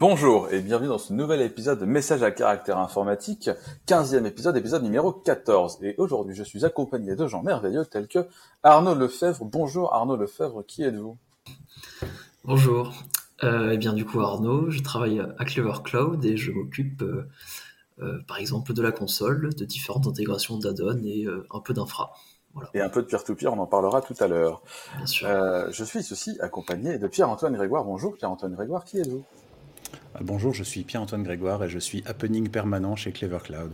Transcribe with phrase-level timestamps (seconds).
[0.00, 3.50] Bonjour et bienvenue dans ce nouvel épisode de Message à caractère informatique,
[3.86, 5.76] 15e épisode, épisode numéro 14.
[5.82, 8.26] Et aujourd'hui, je suis accompagné de gens merveilleux tels que
[8.62, 9.44] Arnaud Lefebvre.
[9.44, 11.18] Bonjour Arnaud Lefebvre, qui êtes-vous?
[12.44, 12.94] Bonjour.
[13.44, 17.28] Euh, eh bien du coup Arnaud, je travaille à Clever Cloud et je m'occupe euh,
[18.00, 22.14] euh, par exemple de la console, de différentes intégrations d'add-on et un peu d'infra.
[22.54, 22.70] Voilà.
[22.72, 24.62] Et un peu de peer-to-peer, on en parlera tout à l'heure.
[24.96, 25.28] Bien sûr.
[25.70, 27.84] Je suis aussi accompagné de Pierre-Antoine Grégoire.
[27.84, 29.26] Bonjour Pierre-Antoine Grégoire, qui êtes-vous?
[30.18, 33.72] Bonjour, je suis Pierre-Antoine Grégoire et je suis happening permanent chez Clever Cloud.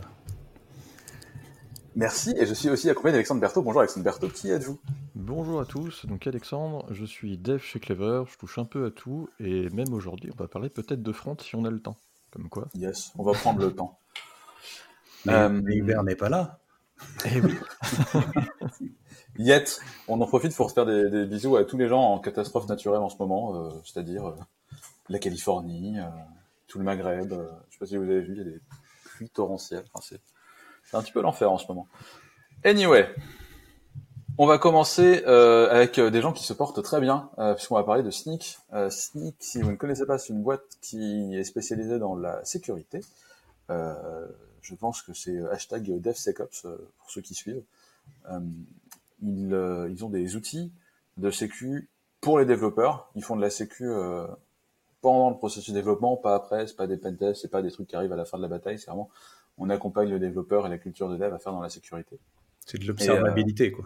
[1.95, 3.63] Merci, et je suis aussi accompagné d'Alexandre Berthaud.
[3.63, 4.79] Bonjour Alexandre Berthaud, qui êtes-vous?
[5.15, 8.91] Bonjour à tous, donc Alexandre, je suis dev chez Clever, je touche un peu à
[8.91, 11.97] tout, et même aujourd'hui, on va parler peut-être de front si on a le temps.
[12.31, 12.67] Comme quoi.
[12.75, 13.97] Yes, on va prendre le temps.
[15.25, 16.59] Mais, Euh, mais Hubert n'est pas là.
[17.25, 17.53] Eh oui.
[19.39, 22.19] Yet, on en profite pour se faire des, des bisous à tous les gens en
[22.19, 24.35] catastrophe naturelle en ce moment, euh, c'est-à-dire euh,
[25.09, 26.03] la Californie, euh,
[26.67, 27.31] tout le Maghreb.
[27.31, 28.59] euh, je sais pas si vous avez vu, il y a des
[29.05, 29.85] pluies torrentielles.
[29.93, 30.21] Enfin, c'est,
[30.83, 31.87] c'est un petit peu l'enfer en ce moment.
[32.63, 33.07] Anyway,
[34.37, 37.75] on va commencer euh, avec euh, des gens qui se portent très bien, euh, puisqu'on
[37.75, 38.59] va parler de Sneak.
[38.73, 42.43] Euh, Sneak, si vous ne connaissez pas, c'est une boîte qui est spécialisée dans la
[42.45, 43.01] sécurité.
[43.69, 47.63] Je pense que c'est hashtag DevSecOps pour ceux qui suivent.
[49.21, 50.71] Ils, ils ont des outils
[51.17, 51.89] de sécu
[52.21, 53.09] pour les développeurs.
[53.15, 53.89] Ils font de la sécu
[55.01, 56.67] pendant le processus de développement, pas après.
[56.67, 58.47] C'est pas des pentests, c'est pas des trucs qui arrivent à la fin de la
[58.49, 58.79] bataille.
[58.79, 59.09] C'est vraiment
[59.57, 62.19] on accompagne le développeur et la culture de dev à faire dans la sécurité.
[62.65, 63.85] C'est de l'observabilité, quoi.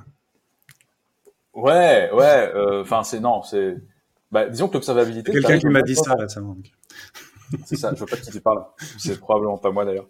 [1.53, 2.51] Ouais, ouais.
[2.55, 3.77] euh, Enfin, c'est non, c'est.
[4.31, 5.31] Bah, disons que l'observabilité.
[5.31, 6.57] Quelqu'un qui m'a dit ça récemment.
[7.65, 8.63] C'est ça, je vois pas de qui tu parles.
[8.97, 10.07] C'est probablement pas moi d'ailleurs.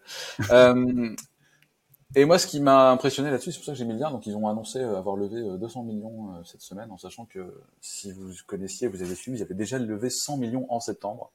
[0.52, 1.16] Euh,
[2.15, 4.11] et moi, ce qui m'a impressionné là-dessus, c'est pour ça que j'ai mis le lien.
[4.11, 7.25] Donc, ils ont annoncé euh, avoir levé euh, 200 millions euh, cette semaine, en sachant
[7.25, 11.31] que si vous connaissiez, vous avez suivi, ils avaient déjà levé 100 millions en septembre.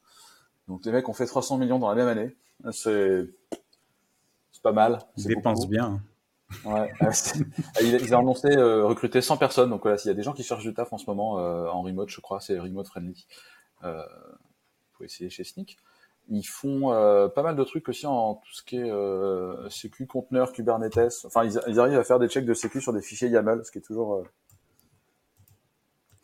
[0.69, 2.35] Donc, les mecs ont fait 300 millions dans la même année.
[2.73, 3.29] C'est
[4.67, 4.99] pas mal.
[5.17, 6.01] Ils dépensent bien.
[6.65, 6.93] Ouais.
[7.03, 7.39] euh, c'est-
[7.83, 9.71] ils, ont annoncé euh, recruter 100 personnes.
[9.71, 11.69] Donc voilà, s'il y a des gens qui cherchent du taf en ce moment euh,
[11.69, 13.27] en remote, je crois, c'est remote friendly.
[13.85, 14.03] Euh,
[14.93, 15.77] faut essayer chez Sneak.
[16.29, 20.07] Ils font euh, pas mal de trucs aussi en tout ce qui est euh, sécu,
[20.07, 21.25] conteneur, Kubernetes.
[21.25, 23.71] Enfin, ils, ils arrivent à faire des checks de sécu sur des fichiers YAML, ce
[23.71, 24.23] qui est toujours, euh,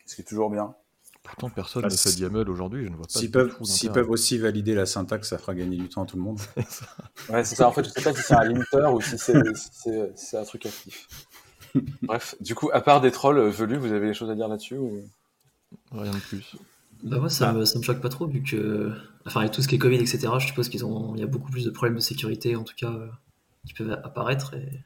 [0.05, 0.75] ce qui est toujours bien.
[1.23, 4.37] Pourtant, personne Bah, ne fait de YAML aujourd'hui, je ne vois pas S'ils peuvent, aussi
[4.37, 6.39] valider la syntaxe, ça fera gagner du temps à tout le monde.
[7.29, 7.69] Ouais, c'est ça.
[7.69, 10.25] En fait, je sais pas si c'est un limiter ou si c'est si c'est si
[10.25, 11.07] c'est un truc actif.
[12.01, 14.47] Bref, du coup, à part des trolls euh, velus, vous avez des choses à dire
[14.47, 15.01] là-dessus ou...
[15.91, 16.55] Rien de plus.
[17.03, 17.53] Bah moi ça, Ah.
[17.53, 18.91] me, ça me choque pas trop vu que,
[19.25, 20.27] enfin avec tout ce qui est Covid etc.
[20.39, 22.75] Je suppose qu'ils ont, il y a beaucoup plus de problèmes de sécurité en tout
[22.77, 23.07] cas euh,
[23.67, 24.53] qui peuvent apparaître.
[24.55, 24.81] Et...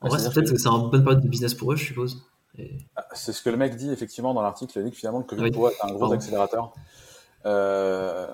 [0.00, 2.22] En vrai, c'est peut-être que- c'est une bonne période de business pour eux, je suppose.
[2.58, 2.78] Et...
[2.96, 4.78] Ah, C'est ce que le mec dit effectivement dans l'article.
[4.78, 5.50] Il dit que finalement le Covid Oui.
[5.50, 6.14] pour eux un gros Pardon.
[6.14, 6.72] accélérateur
[7.44, 8.26] euh,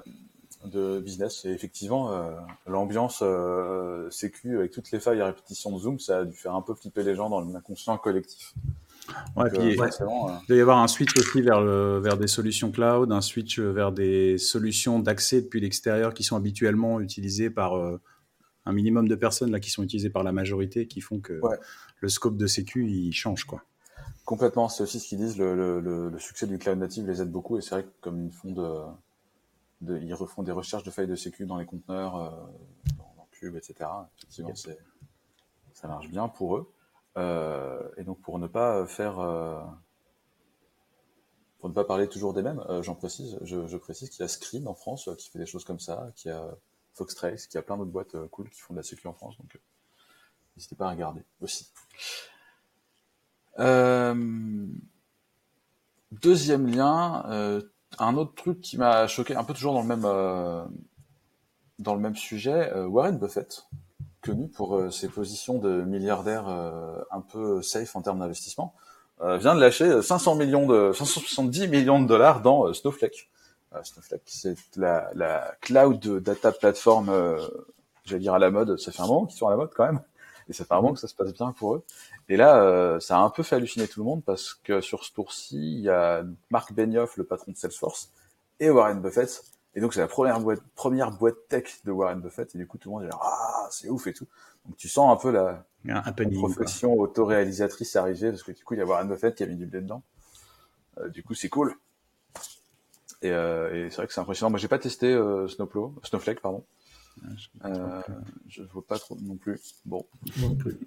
[0.65, 1.45] de business.
[1.45, 2.31] Et effectivement, euh,
[2.69, 6.55] l'ambiance euh, sécu avec toutes les failles à répétition de Zoom, ça a dû faire
[6.55, 8.55] un peu flipper les gens dans l'inconscient collectif.
[9.37, 12.17] Ouais, Donc, puis, euh, euh, Il doit y avoir un switch aussi vers, le, vers
[12.17, 17.51] des solutions cloud, un switch vers des solutions d'accès depuis l'extérieur qui sont habituellement utilisées
[17.51, 18.01] par euh,
[18.67, 21.59] un minimum de personnes là, qui sont utilisées par la majorité, qui font que Ouais.
[22.01, 23.45] le scope de sécu il change.
[23.45, 23.63] Quoi.
[24.25, 24.69] complètement.
[24.69, 25.39] C'est aussi ce qu'ils disent.
[25.39, 27.59] Le, le, succès du cloud native les aide beaucoup.
[27.59, 28.81] Et c'est vrai que comme ils font de,
[29.81, 32.31] de, ils refont des recherches de failles de sécu dans les conteneurs, euh,
[32.99, 33.75] dans, dans Cube, etc.
[34.19, 34.79] Effectivement, c'est
[35.73, 36.71] ça marche bien pour eux.
[37.19, 39.61] Euh, et donc pour ne pas faire, euh,
[41.59, 44.29] pour ne pas parler toujours des mêmes, euh, j'en précise, je, précise qu'il y a
[44.29, 46.57] Scream en France qui fait des choses comme ça, qu'il y a
[46.95, 49.37] Foxtrace, qu'il y a plein d'autres boîtes cool qui font de la sécu en France,
[49.37, 49.59] donc
[50.57, 51.71] n'hésitez pas à regarder aussi.
[56.11, 57.63] Deuxième lien,
[57.99, 60.03] un autre truc qui m'a choqué, un peu toujours dans le même
[61.79, 63.67] dans le même sujet, Warren Buffett,
[64.23, 68.75] connu pour euh, ses positions de milliardaire euh, un peu safe en termes d'investissement,
[69.21, 73.29] euh, vient de lâcher 500 millions de 570 millions de dollars dans euh, Snowflake.
[73.75, 77.39] Euh, Snowflake, c'est la, la cloud data platform, euh,
[78.05, 78.79] j'allais dire à la mode.
[78.79, 80.01] Ça fait un moment qu'ils sont à la mode quand même,
[80.49, 81.83] et ça fait un moment que ça se passe bien pour eux.
[82.29, 85.05] Et là, euh, ça a un peu fait halluciner tout le monde parce que sur
[85.05, 88.11] ce tour-ci, il y a Marc Benioff, le patron de Salesforce,
[88.61, 89.43] et Warren Buffett.
[89.75, 92.55] Et donc, c'est la première boîte, première boîte tech de Warren Buffett.
[92.55, 94.27] Et du coup, tout le monde est là, ah, c'est ouf et tout.
[94.67, 96.39] Donc, tu sens un peu la, Un la happening.
[96.39, 96.51] quoi.
[96.51, 99.57] profession autoréalisatrice arriver parce que du coup, il y a Warren Buffett qui a mis
[99.57, 100.03] du blé dedans.
[100.99, 101.75] Euh, du coup, c'est cool.
[103.23, 104.51] Et, euh, et c'est vrai que c'est impressionnant.
[104.51, 106.65] Moi, j'ai pas testé euh, Snowplow, Snowflake, pardon.
[107.65, 108.03] Euh,
[108.49, 109.61] je vois pas trop non plus.
[109.85, 110.05] Bon,
[110.41, 110.79] Non plus.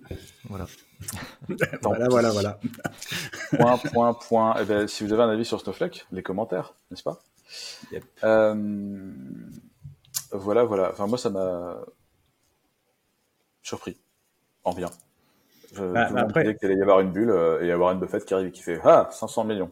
[0.49, 0.65] Voilà.
[1.81, 2.59] Voilà, voilà, voilà.
[3.57, 4.55] point, point, point.
[4.61, 7.21] Eh ben, si vous avez un avis sur Snowflake, les commentaires, n'est-ce pas?
[7.91, 8.03] Yep.
[8.23, 9.11] Euh,
[10.31, 10.91] Voilà, voilà.
[10.91, 11.77] Enfin, moi, ça m'a
[13.61, 13.97] surpris.
[14.63, 14.89] En bien.
[15.73, 17.99] Je, Bah, après- disait qu'il allait y avoir une bulle euh, et y avoir une
[17.99, 19.71] Buffett qui arrive et qui fait Ah, 500 millions.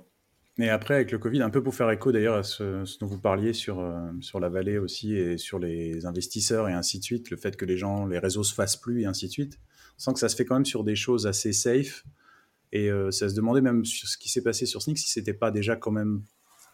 [0.59, 3.07] Et après, avec le Covid, un peu pour faire écho d'ailleurs à ce, ce dont
[3.07, 7.03] vous parliez sur, euh, sur la vallée aussi et sur les investisseurs et ainsi de
[7.03, 9.59] suite, le fait que les gens, les réseaux se fassent plus et ainsi de suite,
[9.97, 12.03] on sent que ça se fait quand même sur des choses assez safe.
[12.71, 15.33] Et euh, ça se demandait même sur ce qui s'est passé sur Sneak si c'était
[15.33, 16.21] pas déjà quand même.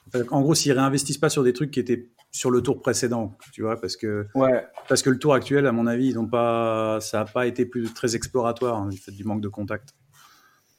[0.08, 3.38] Enfin, En gros, s'ils réinvestissent pas sur des trucs qui étaient sur le tour précédent,
[3.54, 4.66] tu vois, parce que, Ouais.
[4.88, 7.66] parce que le tour actuel, à mon avis, ils ont pas, ça n'a pas été
[7.66, 9.94] plus très exploratoire hein, du fait du manque de contact.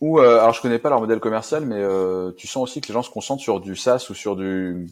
[0.01, 2.89] Ou, euh, alors je connais pas leur modèle commercial, mais euh, tu sens aussi que
[2.89, 4.87] les gens se concentrent sur du SaaS ou sur du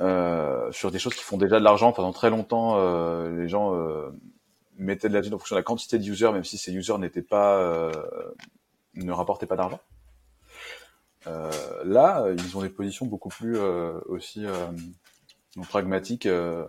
[0.00, 1.92] euh, sur des choses qui font déjà de l'argent.
[1.92, 4.10] Pendant très longtemps, euh, les gens euh,
[4.76, 6.98] mettaient de la thune en fonction de la quantité de users, même si ces users
[6.98, 7.92] n'étaient pas euh,
[8.94, 9.80] ne rapportaient pas d'argent.
[11.84, 13.58] Là, ils ont des positions beaucoup plus
[14.06, 14.44] aussi
[15.68, 16.26] pragmatiques.
[16.26, 16.66] De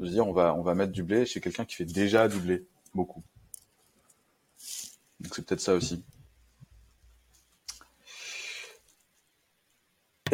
[0.00, 2.38] se dire, on va on va mettre du blé chez quelqu'un qui fait déjà du
[2.40, 3.22] blé beaucoup.
[5.20, 6.02] Donc c'est peut-être ça aussi.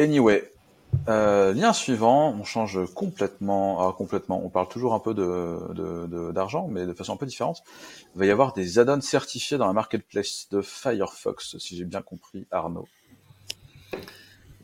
[0.01, 0.51] Anyway,
[1.09, 4.43] euh, lien suivant, on change complètement, ah, complètement.
[4.43, 5.13] On parle toujours un peu
[6.33, 7.63] d'argent, mais de façon un peu différente.
[8.15, 12.01] Il va y avoir des add-ons certifiés dans la marketplace de Firefox, si j'ai bien
[12.01, 12.89] compris, Arnaud.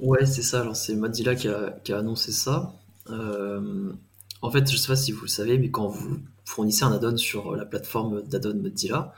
[0.01, 0.63] Ouais, c'est ça.
[0.63, 2.73] Alors, c'est Mozilla qui a, annoncé ça.
[3.11, 3.93] Euh,
[4.41, 7.19] en fait, je sais pas si vous le savez, mais quand vous fournissez un add-on
[7.19, 9.13] sur la plateforme d'add-on Mozilla,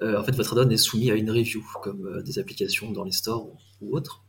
[0.00, 3.12] euh, en fait, votre add-on est soumis à une review, comme des applications dans les
[3.12, 4.22] stores ou, ou autres.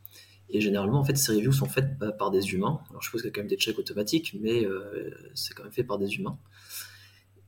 [0.50, 2.80] Et généralement, en fait, ces reviews sont faites bah, par des humains.
[2.88, 5.64] Alors, je suppose qu'il y a quand même des checks automatiques, mais euh, c'est quand
[5.64, 6.38] même fait par des humains.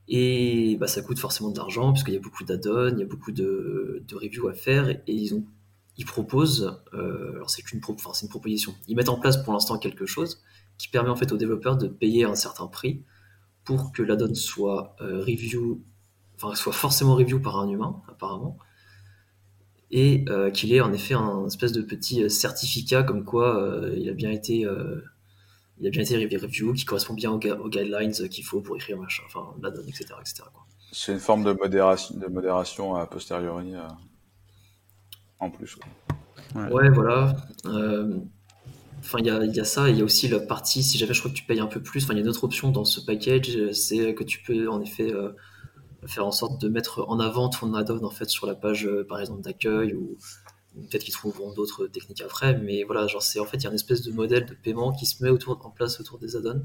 [0.08, 3.06] Et bah, ça coûte forcément de l'argent, puisqu'il y a beaucoup d'add-ons, il y a
[3.06, 5.44] beaucoup de, reviews à faire, et ils ont
[5.96, 7.80] ils proposent, euh, alors c'est c'est une
[8.30, 10.42] proposition, ils mettent en place pour l'instant quelque chose
[10.78, 13.04] qui permet en fait aux développeurs de payer un certain prix
[13.64, 15.84] pour que l'add-on soit euh, review,
[16.36, 18.56] enfin soit forcément review par un humain apparemment,
[19.90, 23.94] et euh, qu'il ait en effet un espèce de petit euh, certificat comme quoi euh,
[23.96, 25.02] il a bien été euh,
[25.80, 29.22] il a bien été review, qui correspond bien aux, guidelines qu'il faut pour écrire machin,
[29.26, 30.04] enfin l'add-on, etc.
[30.20, 30.42] etc.
[30.52, 30.66] quoi.
[30.92, 33.88] C'est une forme de modération, de modération a posteriori euh,
[35.38, 35.78] en plus.
[36.54, 36.68] ouais.
[36.70, 37.34] Ouais, voilà.
[37.66, 38.20] Euh,
[39.02, 40.98] Enfin, il y a, il y a ça, il y a aussi la partie, si
[40.98, 42.44] jamais je crois que tu payes un peu plus, enfin, il y a une autre
[42.44, 45.30] option dans ce package, c'est que tu peux en effet euh,
[46.06, 49.04] faire en sorte de mettre en avant ton add-on en fait sur la page, euh,
[49.06, 50.16] par exemple, d'accueil, ou,
[50.76, 53.66] ou peut-être qu'ils trouveront d'autres techniques après, mais voilà, genre c'est en fait, il y
[53.66, 56.36] a une espèce de modèle de paiement qui se met autour, en place autour des
[56.36, 56.62] add-ons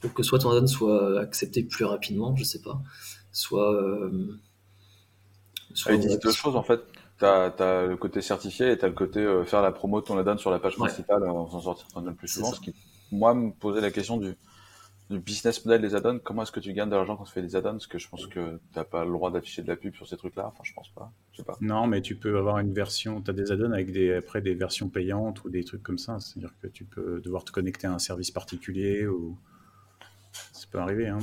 [0.00, 2.80] pour que soit ton add-on soit accepté plus rapidement, je sais pas,
[3.32, 3.72] soit.
[3.74, 4.38] euh,
[5.74, 6.80] soit- Ah, ils disent deux choses en fait.
[7.18, 10.18] T'as as le côté certifié et t'as le côté euh, faire la promo de ton
[10.18, 10.86] add-on sur la page Ouais.
[10.88, 11.86] principale en s'en sortir
[12.16, 12.50] plus souvent.
[12.50, 12.56] ça.
[12.56, 12.74] Ce qui,
[13.10, 14.36] moi, me posait la question du,
[15.08, 16.18] du business model des add-ons.
[16.18, 17.72] Comment est-ce que tu gagnes de l'argent quand tu fais des add-ons?
[17.72, 20.16] Parce que je pense que t'as pas le droit d'afficher de la pub sur ces
[20.16, 20.48] trucs-là.
[20.48, 21.12] Enfin, je pense pas.
[21.32, 21.56] Je sais pas.
[21.60, 24.54] Non, mais tu peux avoir une version, tu as des add-ons avec des, après des
[24.54, 26.18] versions payantes ou des trucs comme ça.
[26.18, 29.38] C'est-à-dire que tu peux devoir te connecter à un service particulier ou
[30.52, 31.08] ça peut arriver.
[31.08, 31.18] hein.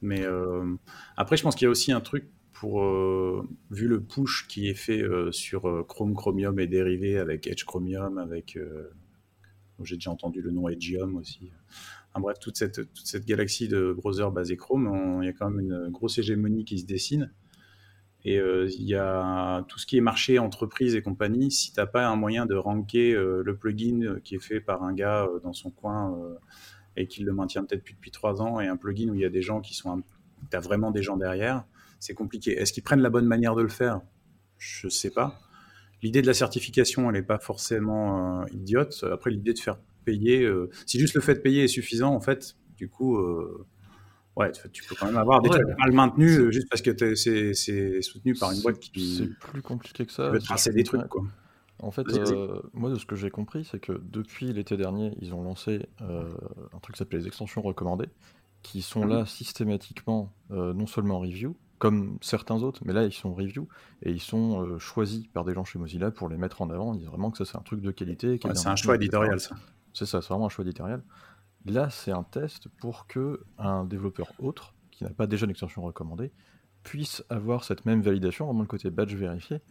[0.00, 0.74] Mais euh,
[1.16, 4.68] après, je pense qu'il y a aussi un truc pour, euh, vu le push qui
[4.68, 8.58] est fait euh, sur Chrome, Chromium et dérivés avec Edge Chromium, avec,
[9.82, 11.50] j'ai déjà entendu le nom Edgeium aussi.
[12.20, 12.80] Bref, toute cette,
[13.26, 16.86] galaxie de browsers basés Chrome, il y a quand même une grosse hégémonie qui se
[16.86, 17.32] dessine.
[18.24, 21.50] Et euh, il y a tout ce qui est marché, entreprise et compagnie.
[21.50, 24.60] Si tu n'as pas un moyen de ranker euh, le plugin euh, qui est fait
[24.60, 26.16] par un gars dans son coin
[26.96, 29.30] et qui le maintient peut-être depuis, trois ans, et un plugin où il y a
[29.30, 30.02] des gens qui sont.
[30.50, 31.64] Tu as vraiment des gens derrière,
[31.98, 32.52] c'est compliqué.
[32.52, 34.00] Est-ce qu'ils prennent la bonne manière de le faire?
[34.58, 35.40] Je sais pas.
[36.02, 39.04] L'idée de la certification, elle n'est pas forcément idiote.
[39.10, 42.20] Après, l'idée de faire payer, euh, si juste le fait de payer est suffisant, en
[42.20, 43.66] fait, du coup, euh,
[44.36, 45.56] ouais, tu- peux quand même avoir des Ouais.
[45.60, 48.90] trucs mal maintenus euh, juste parce que t'es- c'est c'est soutenu par une boîte C'est
[48.92, 50.30] qui plus compliqué que ça.
[50.30, 51.22] veut si tracer des trucs, quoi.
[51.80, 52.06] En fait,
[52.72, 56.78] moi, de ce que j'ai compris, c'est que depuis l'été dernier, ils ont lancé un
[56.82, 58.08] truc qui s'appelle les extensions recommandées,
[58.62, 63.68] qui sont là systématiquement, non seulement review, comme certains autres, mais là, ils sont review,
[64.02, 66.94] et ils sont euh, choisis par des gens chez Mozilla pour les mettre en avant.
[66.94, 68.38] Ils disent vraiment que ça, c'est un truc de qualité.
[68.42, 69.56] Ouais, c'est un choix éditorial, ça.
[69.94, 71.02] C'est ça, c'est vraiment un choix éditorial.
[71.64, 76.30] Là, c'est un test pour que un développeur autre, qui n'a pas déjà d'extension recommandée,
[76.82, 79.62] puisse avoir cette même validation, vraiment le côté badge vérifié.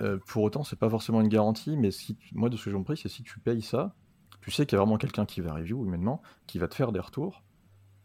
[0.00, 2.76] Euh, pour autant, c'est pas forcément une garantie, mais si moi, de ce que j'ai
[2.76, 3.96] compris, c'est si tu payes ça,
[4.40, 6.92] tu sais qu'il y a vraiment quelqu'un qui va review humainement, qui va te faire
[6.92, 7.42] des retours,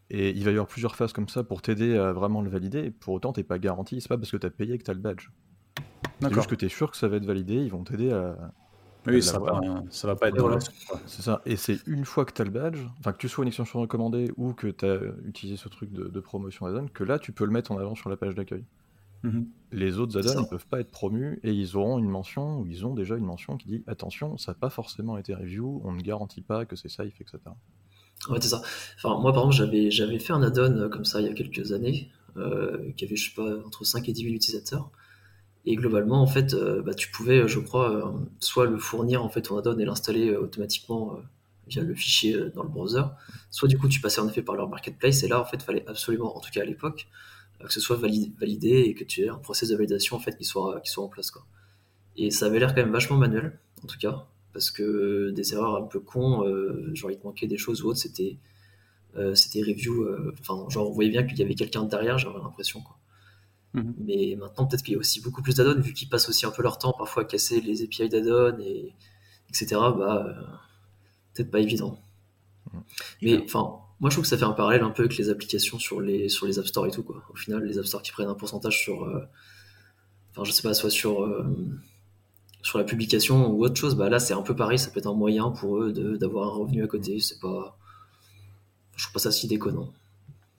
[0.10, 2.86] et il va y avoir plusieurs phases comme ça pour t'aider à vraiment le valider,
[2.86, 4.92] et pour autant, t'es pas garanti, c'est pas parce que tu as payé que tu
[4.92, 5.30] as le badge.
[5.78, 5.84] C'est
[6.22, 6.38] D'accord.
[6.38, 8.54] juste que tu es sûr que ça va être validé, ils vont t'aider à,
[9.06, 10.60] Oui, ça va, pas, ça va pas être dans
[11.06, 11.42] C'est ça.
[11.46, 13.82] Et c'est une fois que tu as le badge, enfin que tu sois une extension
[13.82, 17.46] recommandée ou que tu as utilisé ce truc de, promotion add-on, que là tu peux
[17.46, 18.64] le mettre en avant sur la page d'accueil.
[19.24, 19.48] Mhm.
[19.72, 22.86] Les autres add-ons ne peuvent pas être promus et ils auront une mention ou ils
[22.86, 26.02] ont déjà une mention qui dit attention, ça n'a pas forcément été review, on ne
[26.02, 27.40] garantit pas que c'est safe, etc.
[28.30, 28.62] Ouais, c'est ça.
[28.96, 31.34] Enfin, moi, par exemple, j'avais, j'avais fait un add-on euh, comme ça il y a
[31.34, 34.92] quelques années, euh, qui avait, je sais pas, entre 5 et 10 000 utilisateurs.
[35.66, 39.44] Et globalement, en fait, euh, bah, tu pouvais, je crois, soit le fournir en fait
[39.44, 41.20] ton add-on et l'installer automatiquement
[41.68, 43.04] via le fichier dans le browser,
[43.50, 45.24] soit du coup tu passais en effet par leur marketplace.
[45.24, 47.08] Et là, en fait, fallait absolument, en tout cas à l'époque,
[47.64, 50.44] que ce soit validé, et que tu aies un process de validation en fait qui
[50.44, 51.32] soit, qui soit en place.
[51.32, 51.46] Quoi.
[52.18, 55.76] Et ça avait l'air quand même vachement manuel, en tout cas parce que des erreurs
[55.76, 58.38] un peu cons, euh, genre il te manquait des choses ou autre, c'était
[59.18, 62.38] euh, c'était review, euh, enfin genre on voyait bien qu'il y avait quelqu'un derrière, j'avais
[62.38, 62.98] l'impression quoi.
[63.74, 63.96] Mhm.
[64.00, 66.52] Mais maintenant peut-être qu'il y a aussi beaucoup plus d'add-ons vu qu'ils passent aussi un
[66.52, 68.94] peu leur temps parfois à casser les API d'add-ons et
[69.50, 69.68] etc.
[69.98, 70.26] Bah
[71.34, 72.00] peut-être pas évident.
[72.74, 72.84] Mhm.
[73.22, 75.80] Mais enfin moi je trouve que ça fait un parallèle un peu avec les applications
[75.80, 77.24] sur les sur les App Store et tout quoi.
[77.32, 79.04] Au final les App Store qui prennent un pourcentage sur
[80.32, 81.28] enfin je sais pas soit sur
[82.64, 85.08] sur la publication ou autre chose, bah là c'est un peu pareil, ça peut être
[85.08, 87.20] un moyen pour eux d'avoir un revenu à côté.
[87.20, 87.78] C'est pas,
[88.96, 89.92] je trouve pas ça si déconnant.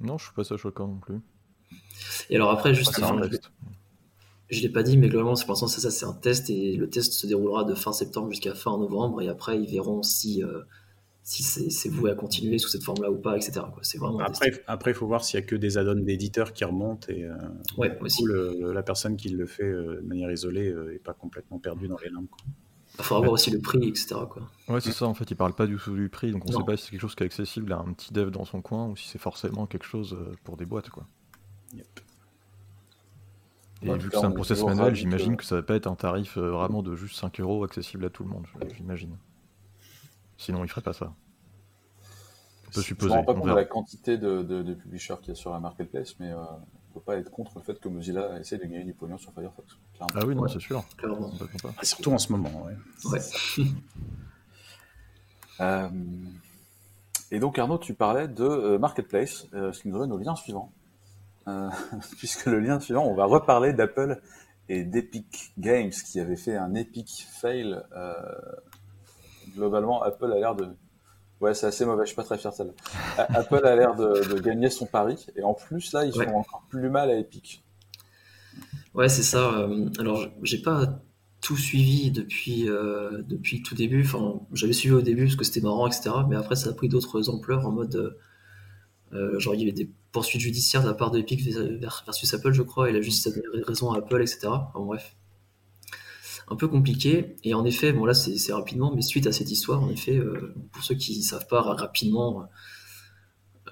[0.00, 1.20] Non, je suis pas ça choquant non plus.
[2.30, 3.00] Et alors après, juste,
[4.50, 6.88] je l'ai pas dit, mais globalement, c'est pour l'instant ça, c'est un test et le
[6.88, 10.60] test se déroulera de fin septembre jusqu'à fin novembre et après ils verront si euh,
[11.24, 13.62] si c'est voué à continuer sous cette forme-là ou pas, etc.
[13.80, 16.64] C'est vraiment après, après, il faut voir s'il y a que des add-ons d'éditeurs qui
[16.64, 17.34] remontent et euh,
[17.78, 18.24] ouais, aussi.
[18.26, 21.96] la personne qui le fait euh, de manière isolée n'est euh, pas complètement perdue dans
[22.04, 22.26] les limbes.
[22.98, 24.16] Il faudra voir aussi le prix, etc.
[24.30, 24.42] Quoi.
[24.68, 25.06] Ouais, c'est ça.
[25.06, 26.84] En fait, il parle pas du tout du prix, donc on ne sait pas si
[26.84, 29.08] c'est quelque chose qui est accessible à un petit dev dans son coin ou si
[29.08, 31.06] c'est forcément quelque chose pour des boîtes, quoi.
[33.82, 36.38] Et vu que c'est un process manuel, j'imagine que ça va pas être un tarif
[36.38, 39.16] vraiment de juste 5 euros accessible à tout le monde, j'imagine.
[40.36, 41.12] Sinon, il ferait pas ça.
[42.66, 43.12] On peut supposer.
[43.12, 45.34] Je ne me rends pas compte de la quantité de, de, publishers qu'il y a
[45.34, 48.38] sur la marketplace, mais euh, on ne peut pas être contre le fait que Mozilla
[48.40, 49.76] essaie de gagner du pognon sur Firefox.
[50.00, 50.84] Ah oui, non, c'est sûr.
[51.82, 53.20] surtout en ce moment, ouais.
[55.60, 55.88] euh,
[57.30, 60.36] et donc, Arnaud, tu parlais de euh, marketplace, euh, ce qui nous donne au lien
[61.46, 61.70] suivant.
[62.18, 64.20] puisque le lien suivant, on va reparler d'Apple
[64.68, 67.82] et d'Epic Games, qui avait fait un epic fail
[69.54, 70.68] globalement, Apple a l'air de.
[71.40, 72.64] Ouais, c'est assez mauvais, je suis pas très fier de ça.
[73.18, 76.88] Apple a l'air de, gagner son pari, et en plus, là, ils font encore plus
[76.88, 77.64] mal à Epic.
[78.94, 79.52] Ouais, c'est ça.
[79.52, 81.00] Euh, alors, j'ai pas
[81.40, 84.04] tout suivi depuis, euh, depuis tout début.
[84.04, 86.10] Enfin, j'avais suivi au début parce que c'était marrant, etc.
[86.28, 88.16] Mais après, ça a pris d'autres ampleurs en mode.
[89.14, 92.52] Euh, genre, il y avait des poursuites judiciaires de la part de Epic versus Apple,
[92.52, 94.48] je crois, et la justice a raison à Apple, etc.
[94.48, 95.16] Enfin, bref
[96.48, 97.36] un peu compliqué.
[97.42, 100.54] Et en effet, bon là c'est rapidement, mais suite à cette histoire, en effet, euh,
[100.72, 102.48] pour ceux qui ne savent pas rapidement,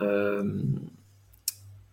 [0.00, 0.62] euh,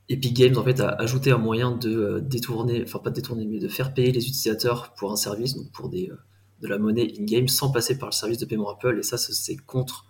[0.08, 3.60] Epic Games en fait a ajouté un moyen de détourner, enfin pas de détourner, mais
[3.60, 6.18] de faire payer les utilisateurs pour un service, donc pour de
[6.62, 8.98] la monnaie in-game, sans passer par le service de paiement Apple.
[9.00, 10.06] Et ça, c'est contre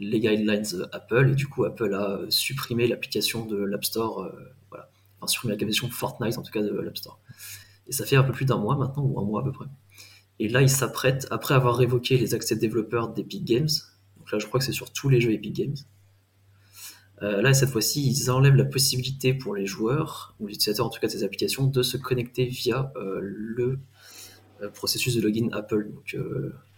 [0.00, 1.30] les guidelines Apple.
[1.30, 4.28] Et du coup, Apple a supprimé l'application de l'App Store,
[4.70, 4.90] voilà,
[5.20, 7.20] enfin supprimé l'application Fortnite en tout cas de l'App Store.
[7.86, 9.66] Et ça fait un peu plus d'un mois maintenant, ou un mois à peu près.
[10.38, 13.68] Et là, ils s'apprêtent, après avoir révoqué les accès développeurs d'Epic Games,
[14.16, 15.76] donc là, je crois que c'est sur tous les jeux Epic Games.
[17.22, 20.90] Euh, là, cette fois-ci, ils enlèvent la possibilité pour les joueurs, ou les utilisateurs en
[20.90, 23.78] tout cas de ces applications, de se connecter via euh, le
[24.62, 25.90] euh, processus de login Apple.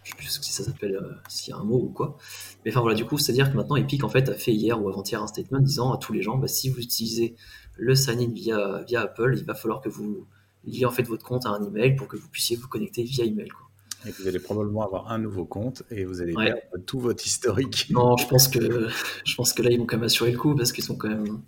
[0.05, 2.19] Je ne sais plus si ça s'appelle, s'il y a un mot ou quoi.
[2.65, 4.89] Mais enfin voilà, du coup, c'est-à-dire que maintenant Epic en fait a fait hier ou
[4.89, 7.37] avant-hier un statement disant à tous les gens, bah, si vous utilisez
[7.77, 10.27] le sign-in via, via Apple, il va falloir que vous
[10.65, 13.25] lier en fait votre compte à un email pour que vous puissiez vous connecter via
[13.25, 13.49] email.
[13.49, 13.69] Quoi.
[14.07, 17.87] Et vous allez probablement avoir un nouveau compte et vous allez perdre tout votre historique.
[17.91, 18.89] Non, je pense que
[19.25, 21.09] je pense que là ils vont quand même assurer le coup parce qu'ils sont quand
[21.09, 21.43] même.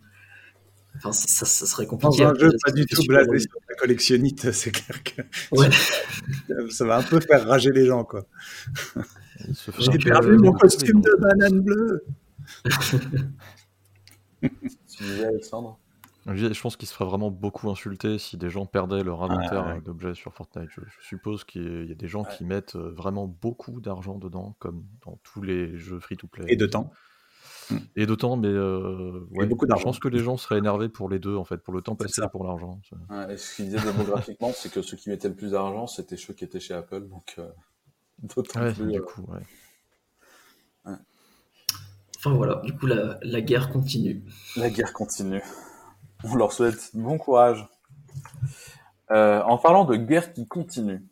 [0.97, 2.23] Enfin, ça, ça serait compliqué.
[2.23, 5.23] Dans un jeu pas du tout blasé sur la collectionnite, c'est clair que
[5.53, 5.71] ouais.
[6.71, 8.25] ça va un peu faire rager les gens, quoi.
[9.79, 12.05] J'ai perdu mon costume de banane bleue.
[15.27, 15.79] Alexandre?
[16.27, 20.15] Je pense qu'il se ferait vraiment beaucoup insulter si des gens perdaient leur inventaire d'objets
[20.15, 20.71] sur Fortnite.
[20.71, 24.85] Je, suppose qu'il y a des gens qui mettent euh, vraiment beaucoup d'argent dedans, comme
[25.05, 26.47] dans tous les jeux free-to-play.
[26.49, 26.91] Et de temps.
[27.71, 27.79] Hmm.
[27.97, 31.19] Et temps, mais euh, ouais, beaucoup je pense que les gens seraient énervés pour les
[31.19, 32.81] deux, en fait, pour le temps passé et pour l'argent.
[32.91, 36.45] ce qu'il disait démographiquement, c'est que ceux qui mettaient le plus d'argent, c'était ceux qui
[36.45, 37.49] étaient chez Apple, donc euh,
[38.23, 38.93] d'autant ouais, plus.
[38.93, 39.43] Du coup, ouais.
[42.19, 44.25] Enfin voilà, du coup la, la guerre continue.
[44.57, 45.43] La guerre continue.
[46.23, 47.69] On leur souhaite bon courage.
[49.11, 51.05] Euh, en parlant de guerre qui continue,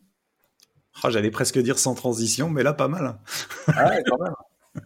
[1.03, 3.19] Ah, J'allais presque dire sans transition, mais là, pas mal.
[3.67, 4.33] Ah ouais, quand même.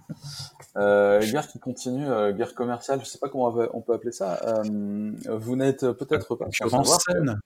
[0.78, 4.40] Euh, guerre qui continue, euh, guerre commerciale, je sais pas comment on, peut appeler ça.
[4.44, 7.40] Euh, vous n'êtes peut-être pas Concurrence saine.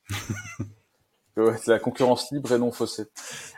[1.35, 3.05] que, ouais, la concurrence libre et non faussée.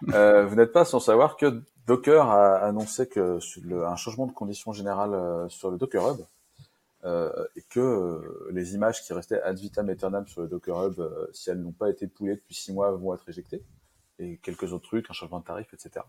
[0.02, 4.74] Vous n'êtes pas sans savoir que Docker a annoncé que le- un changement de conditions
[4.74, 6.22] générales euh, sur le Docker Hub
[7.56, 11.02] et que les images qui restaient ad vitam aeternam sur le Docker Hub,
[11.34, 13.62] si elles n'ont pas été poulées depuis six mois, vont être éjectées
[14.20, 16.06] et quelques autres trucs, un changement de tarif, etc.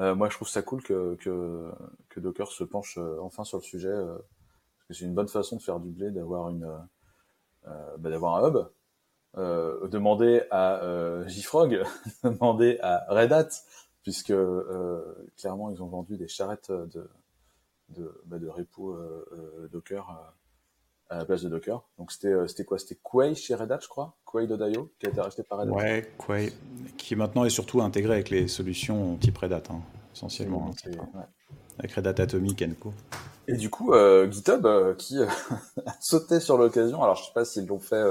[0.00, 1.70] Euh, moi, je trouve ça cool que, que,
[2.08, 5.28] que Docker se penche euh, enfin sur le sujet, euh, parce que c'est une bonne
[5.28, 6.64] façon de faire du blé, d'avoir une,
[7.66, 8.66] euh, bah, d'avoir un hub.
[9.36, 11.82] Euh, demander à euh, JFrog,
[12.24, 13.48] demander à Red Hat,
[14.02, 15.02] puisque euh,
[15.36, 17.10] clairement ils ont vendu des charrettes de,
[17.88, 20.30] de, bah, de repo euh, euh, Docker euh,
[21.10, 21.82] à la place de Docker.
[21.98, 22.78] Donc c'était euh, c'était quoi?
[22.78, 25.72] C'était Quay chez Red Hat, je crois, Quay.io, qui a été racheté par Red Hat.
[25.72, 26.52] Ouais, ouais.
[26.96, 29.80] Qui maintenant est surtout intégré avec les solutions type Red Hat, hein,
[30.14, 30.70] essentiellement.
[30.70, 31.24] hein, ouais.
[31.78, 32.92] Avec Red Hat Atomic and Co.
[33.46, 35.26] Et du coup, euh, GitHub euh, qui euh,
[35.86, 37.02] a sauté sur l'occasion.
[37.02, 38.02] Alors, je sais pas s'ils l'ont fait,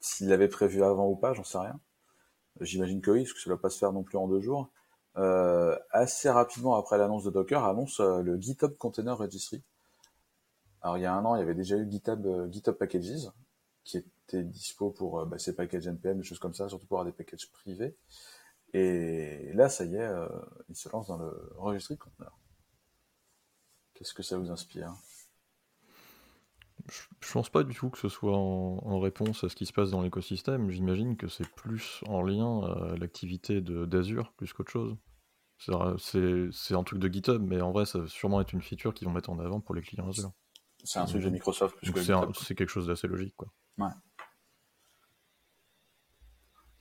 [0.00, 1.78] s'ils l'avaient prévu avant ou pas, j'en sais rien.
[2.60, 4.40] J'imagine que oui, parce que ça ne va pas se faire non plus en deux
[4.40, 4.70] jours.
[5.92, 9.62] Assez rapidement après l'annonce de Docker, annonce le GitHub Container Registry.
[10.82, 13.30] Alors, il y a un an, il y avait déjà eu GitHub, euh, Packages,
[13.84, 16.98] qui était dispo pour euh, bah, ces packages NPM, des choses comme ça, surtout pour
[16.98, 17.96] avoir des packages privés.
[18.72, 20.28] Et là, ça y est, euh,
[20.68, 22.24] il se lance dans le registry de.
[23.94, 24.94] Qu'est-ce que ça vous inspire?
[26.88, 29.66] Je, je pense pas du tout que ce soit en, en réponse à ce qui
[29.66, 30.70] se passe dans l'écosystème.
[30.70, 34.96] J'imagine que c'est plus en lien à l'activité d'Azure plus qu'autre chose.
[35.58, 39.06] C'est un truc de GitHub, mais en vrai, ça va sûrement être une feature qu'ils
[39.06, 40.32] vont mettre en avant pour les clients Azure.
[40.84, 43.48] C'est un truc de Microsoft plus que c'est quelque chose d'assez logique, quoi.
[43.78, 43.92] En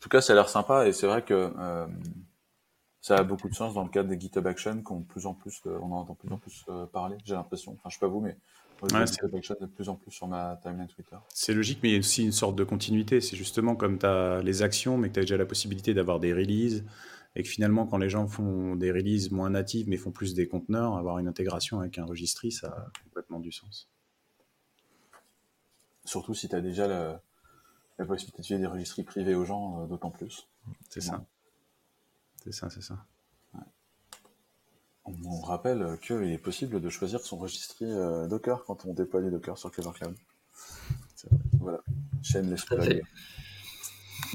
[0.01, 1.85] tout cas, ça a l'air sympa et c'est vrai que euh,
[3.01, 5.61] ça a beaucoup de sens dans le cadre des GitHub Action qu'on plus en plus,
[5.65, 7.17] euh, on en entend de plus en plus euh, parler.
[7.25, 7.73] J'ai l'impression.
[7.73, 8.37] Enfin, je sais pas vous, mais
[8.81, 11.17] Ouais, de plus en plus sur ma timeline Twitter.
[11.33, 13.19] C'est logique, mais il y a aussi une sorte de continuité.
[13.19, 16.19] C'est justement comme tu as les actions, mais que tu as déjà la possibilité d'avoir
[16.19, 16.85] des releases.
[17.35, 20.47] Et que finalement, quand les gens font des releases moins natives, mais font plus des
[20.47, 22.87] conteneurs, avoir une intégration avec un registry, ça
[23.39, 23.89] du sens.
[26.05, 27.21] Surtout si tu as déjà la,
[27.97, 30.47] la possibilité de filer des registries privés aux gens, euh, d'autant plus.
[30.89, 31.25] C'est ça.
[32.43, 33.05] C'est ça, c'est ça.
[35.05, 39.21] On, on rappelle qu'il est possible de choisir son registry euh, Docker quand on déploie
[39.21, 40.15] les Docker sur Clever Cloud.
[41.59, 41.79] Voilà.
[42.21, 43.01] Chaîne les.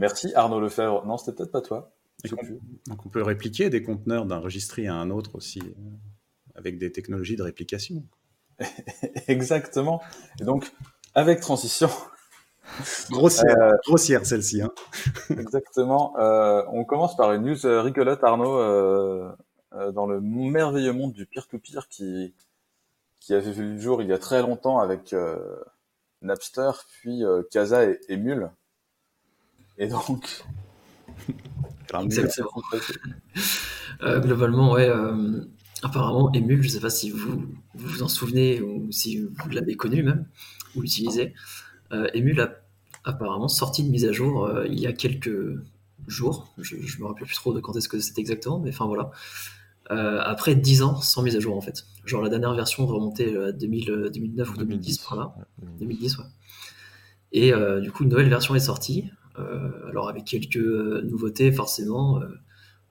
[0.00, 1.06] Merci Arnaud Lefebvre.
[1.06, 1.92] Non, c'était peut-être pas toi.
[2.22, 2.58] Plus.
[2.86, 5.74] Donc on peut répliquer des conteneurs d'un registry à un autre aussi, euh,
[6.54, 8.02] avec des technologies de réplication.
[9.28, 10.02] Exactement.
[10.40, 10.72] Et donc,
[11.14, 11.90] avec transition,
[13.10, 14.62] Grossière, Euh, grossière celle-ci.
[14.62, 14.70] Hein.
[15.30, 19.30] exactement, euh, on commence par une news rigolote, Arnaud, euh,
[19.74, 22.34] euh, dans le merveilleux monde du peer-to-peer qui,
[23.20, 25.36] qui avait vu le jour il y a très longtemps avec euh,
[26.22, 27.98] Napster, puis euh, Casa et.
[29.78, 30.44] Et donc,
[32.02, 32.50] Exactement.
[34.02, 34.90] Euh, globalement, ouais.
[35.84, 39.76] Apparemment, Emule, je sais pas si vous vous, vous en souvenez ou si vous l'avez
[39.76, 40.26] connu même,
[40.74, 41.34] ou l'utilisez.
[41.92, 42.54] Euh, Emule a
[43.04, 45.54] apparemment sorti une mise à jour euh, il y a quelques
[46.08, 46.52] jours.
[46.58, 49.10] Je, je me rappelle plus trop de quand est-ce que c'était exactement, mais enfin voilà.
[49.90, 51.84] Euh, après 10 ans sans mise à jour en fait.
[52.06, 55.34] Genre la dernière version remontait à 2000, euh, 2009 ou 2010 par là.
[55.36, 56.16] ouais, 2010.
[56.16, 56.24] 2010, ouais.
[57.32, 59.10] Et euh, du coup, une nouvelle version est sortie.
[59.88, 62.20] Alors, avec quelques nouveautés, forcément.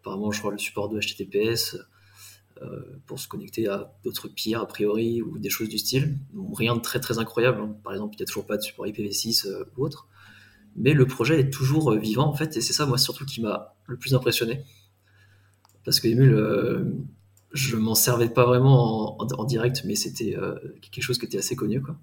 [0.02, 1.78] Apparemment, je crois le support de HTTPS
[3.06, 6.18] pour se connecter à d'autres peers, a priori, ou des choses du style.
[6.34, 7.62] Bon, rien de très très incroyable.
[7.62, 7.76] hein.
[7.84, 10.08] Par exemple, il n'y a toujours pas de support IPv6 euh, ou autre.
[10.76, 12.58] Mais le projet est toujours euh, vivant, en fait.
[12.58, 14.64] Et c'est ça, moi, surtout, qui m'a le plus impressionné.
[15.86, 16.86] Parce que Emule, euh,
[17.52, 21.26] je m'en servais pas vraiment en, en- en direct, mais c'était euh, quelque chose qui
[21.26, 21.96] était assez connu, quoi.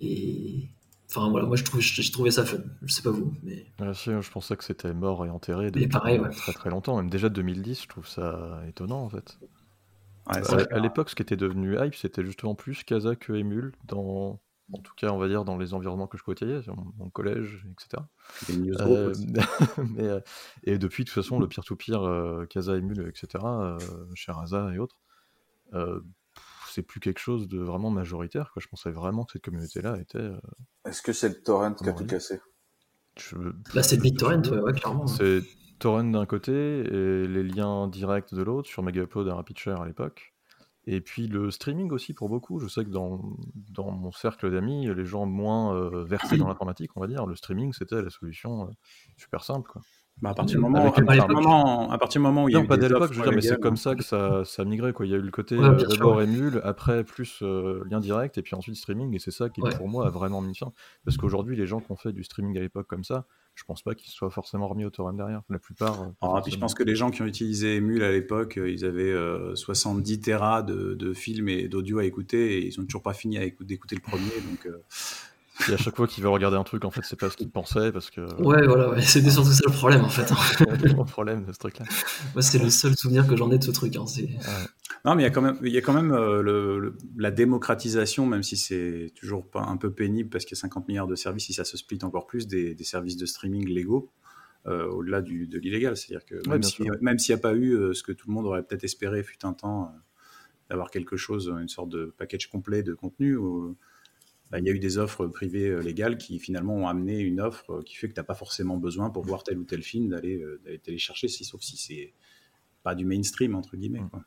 [0.00, 0.68] Et
[1.08, 2.58] enfin voilà, moi je trouve, j'ai trouvé ça fun.
[2.82, 5.86] Je sais pas vous, mais Ah, si, je pensais que c'était mort et enterré depuis
[5.88, 6.30] pareil, ouais.
[6.30, 6.96] très très longtemps.
[6.96, 9.38] Même déjà 2010, je trouve ça étonnant en fait.
[10.30, 10.68] Ouais, vrai.
[10.70, 14.40] à l'époque, ce qui était devenu hype, c'était justement plus Casa que Emule, dans,
[14.72, 17.66] en tout cas, on va dire, dans les environnements que je côtoyais, mon, mon collège,
[17.72, 18.04] etc.
[18.48, 19.14] Newsgroups Euh,
[19.94, 20.20] mais, euh,
[20.64, 23.78] et depuis, de toute façon, le peer-to-peer, euh, Casa, Emule, etc., euh,
[24.14, 24.96] chez Raza et autres,
[25.74, 26.00] euh,
[26.70, 28.50] c'est plus quelque chose de vraiment majoritaire.
[28.52, 28.62] Quoi.
[28.62, 30.18] Je pensais vraiment que cette communauté-là était.
[30.18, 30.38] euh,
[30.86, 32.40] est-ce que c'est le torrent qui a tout cassé?
[33.18, 33.36] Je-
[33.74, 35.06] là c'est BitTorrent, ouais, ouais, clairement.
[35.06, 35.42] C'est
[35.82, 40.32] torrent d'un côté et les liens directs de l'autre sur Megaupload et RapidShare à l'époque.
[40.84, 42.60] Et puis le streaming aussi pour beaucoup.
[42.60, 43.20] Je sais que dans,
[43.90, 47.72] mon cercle d'amis, les gens moins euh, versés dans l'informatique, on va dire, le streaming
[47.72, 48.72] c'était la solution euh,
[49.16, 49.70] super simple.
[49.70, 49.82] Quoi.
[50.20, 51.42] Bah, à partir du moment, Avec à une partir du époque.
[51.42, 53.02] moment, à partir du moment où il y a Non, eu pas des dès l'époque,
[53.04, 54.92] offres je veux dire, mais c'est comme ça que ça, ça a migré.
[54.92, 55.06] Quoi.
[55.06, 56.24] Il y a eu le côté Ouais, euh, d'abord ouais.
[56.24, 59.74] émule, après plus euh, lien direct, et puis ensuite streaming, et c'est ça qui, Ouais.
[59.76, 60.72] pour moi, a vraiment mis fin.
[61.04, 63.82] Parce qu'aujourd'hui, les gens qui ont fait du streaming à l'époque comme ça, je pense
[63.82, 65.42] pas qu'ils se soient forcément remis au torrent derrière.
[65.50, 66.00] La plupart.
[66.02, 68.84] euh, Ah, puis je pense que les gens qui ont utilisé Emule à l'époque, ils
[68.84, 73.02] avaient euh, 70 terras de, de films et d'audio à écouter et ils ont toujours
[73.02, 74.22] pas fini d'écouter le premier.
[74.48, 74.78] Donc, euh,
[75.68, 77.50] Et à chaque fois qu'ils veulent regarder un truc, en fait, c'est pas ce qu'ils
[77.50, 78.20] pensaient, parce que.
[78.42, 79.02] Ouais, voilà, ouais.
[79.02, 80.26] c'était surtout ça le problème en fait.
[80.58, 81.84] C'est mon problème de ce truc-là.
[82.34, 83.94] Moi, c'est le seul souvenir que j'en ai de ce truc.
[83.96, 84.06] Hein.
[84.06, 84.28] c'est-
[85.04, 86.96] Non, mais il y a quand même, il y a quand même euh, le- le-
[87.16, 90.88] la démocratisation, même si c'est toujours pas un peu pénible parce qu'il y a 50
[90.88, 94.10] milliards de services, si ça se split encore plus, des, des services de streaming légaux,
[94.66, 95.96] euh, au-delà de l'illégal.
[95.96, 96.86] C'est-à-dire que même sûr.
[97.02, 99.22] même s'il n'y a pas eu euh, ce que tout le monde aurait peut-être espéré
[99.22, 99.98] fut un temps, euh,
[100.70, 103.36] d'avoir quelque chose, une sorte de package complet de contenu,
[104.58, 107.70] il y a eu des offres privées euh, légales qui finalement ont amené une offre
[107.78, 110.08] euh, qui fait que tu n'as pas forcément besoin pour voir tel ou tel film
[110.08, 112.12] d'aller euh, d'aller télécharger, si, sauf si c'est
[112.82, 114.00] pas du mainstream, entre guillemets.
[114.00, 114.10] Mm.
[114.10, 114.24] quoi.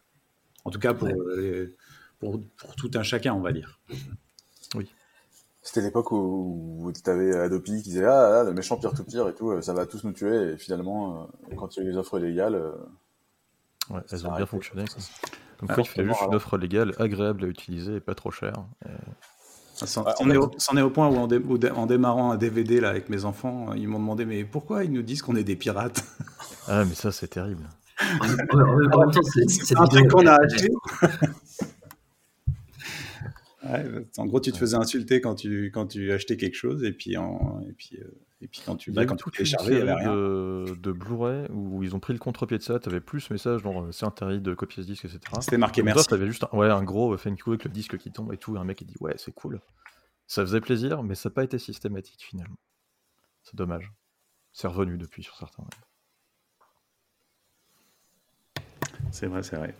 [0.63, 1.13] En tout cas, pour, Ouais.
[1.13, 1.75] euh,
[2.19, 3.79] pour, pour tout un chacun, on va dire.
[5.61, 9.33] C'était l'époque où, où tu avais Adobe qui disait Ah, ah, le méchant peer-to-peer et
[9.33, 10.51] tout, ça va tous nous tuer.
[10.53, 12.61] Et finalement, quand il y a eu les offres légales,
[13.89, 14.85] Ouais, Ça elles ont bien fonctionné.
[15.59, 18.65] Comme quoi, il fallait juste une offre légale, agréable à utiliser et pas trop chère.
[18.85, 18.89] Et-
[19.75, 21.85] C'en Ouais, c'en est, au- c'en est au point où, en, dé- où dé- en
[21.85, 25.21] démarrant un DVD là, avec mes enfants, ils m'ont demandé Mais pourquoi ils nous disent
[25.21, 26.03] qu'on est des pirates
[26.67, 27.63] Ah, mais ça, c'est terrible.
[29.59, 30.69] C'est un truc qu'on a acheté.
[33.65, 33.83] Ouais,
[34.17, 37.17] en gros, tu te faisais insulter quand tu, quand tu achetais quelque chose, et puis,
[37.17, 38.07] en, et puis, euh,
[38.41, 40.15] et puis quand tu, y bah, quand tu téléchargeais, il n'y série avait rien.
[40.15, 42.79] de, de Blu-ray où ils ont pris le contre-pied de ça.
[42.79, 45.19] Tu avais plus ce message, genre euh, c'est interdit de copier ce disque, etc.
[45.41, 46.05] C'était marqué merci.
[46.05, 48.31] toi, t'avais juste un, ouais, un gros euh, thank you avec le disque qui tombe
[48.33, 49.59] et tout, et un mec qui dit ouais, c'est cool.
[50.27, 52.57] Ça faisait plaisir, mais ça n'a pas été systématique finalement.
[53.43, 53.91] C'est dommage.
[54.51, 55.63] C'est revenu depuis sur certains.
[55.63, 55.69] ouais.
[59.11, 59.73] C'est vrai, c'est vrai.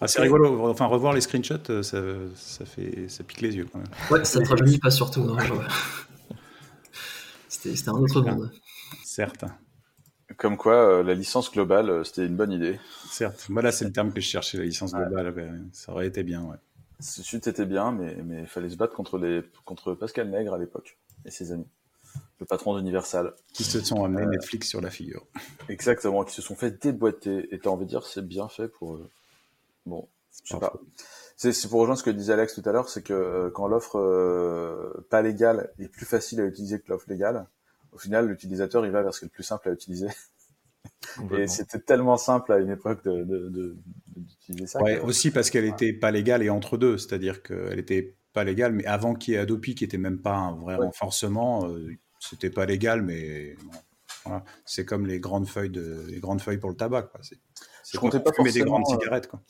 [0.00, 0.68] Ah, c'est rigolo.
[0.70, 1.98] Enfin, revoir les screenshots, euh, ça,
[2.36, 3.88] ça, fait, ça pique les yeux quand même.
[4.10, 5.22] Ouais, ça te rajeunit pas surtout.
[5.24, 5.62] non, genre,
[7.48, 8.52] C'était c'était un autre monde.
[9.04, 9.44] Certes,
[10.36, 12.78] comme quoi euh, la licence globale, euh, c'était une bonne idée.
[13.10, 13.46] certes.
[13.48, 15.30] Moi, là, c'est le terme que je cherchais, la licence globale.
[15.34, 16.56] ouais, Ça aurait été bien, ouais.
[17.00, 20.54] Ce chute était bien, mais mais il fallait se battre contre les contre Pascal Nègre
[20.54, 21.66] à l'époque et ses amis,
[22.40, 23.34] le patron d'Universal.
[23.52, 25.24] Qui se sont amenés Euh, Netflix sur la figure.
[25.68, 27.48] Exactement, qui se sont fait déboîter.
[27.54, 28.96] Et t'as envie de dire, c'est bien fait pour.
[28.96, 29.08] euh,
[29.88, 30.08] Bon,
[30.44, 30.80] je sais Pas pas.
[31.36, 33.96] C'est pour rejoindre ce que disait Alex tout à l'heure, c'est que euh, quand l'offre
[33.98, 37.46] euh, pas légale est plus facile à utiliser que l'offre légale,
[37.92, 40.08] au final, l'utilisateur il va vers ce qui est le plus simple à utiliser.
[41.32, 44.82] Et c'était tellement simple à une époque d'utiliser ça.
[44.82, 48.44] Ouais, que- aussi parce qu'elle était pas légale et entre deux, c'est-à-dire qu'elle était pas
[48.44, 50.86] légale, mais avant qu'il y ait Adopi, qui était même pas un vrai Ouais.
[50.86, 53.56] renforcement, euh, c'était pas légal, mais
[54.24, 54.44] voilà.
[54.64, 57.20] c'est comme les grandes feuilles de, les grandes feuilles pour le tabac, quoi.
[57.22, 57.38] C'est,
[57.92, 59.40] Je comptais pour pas fumer des forcément, grandes euh, cigarettes, quoi.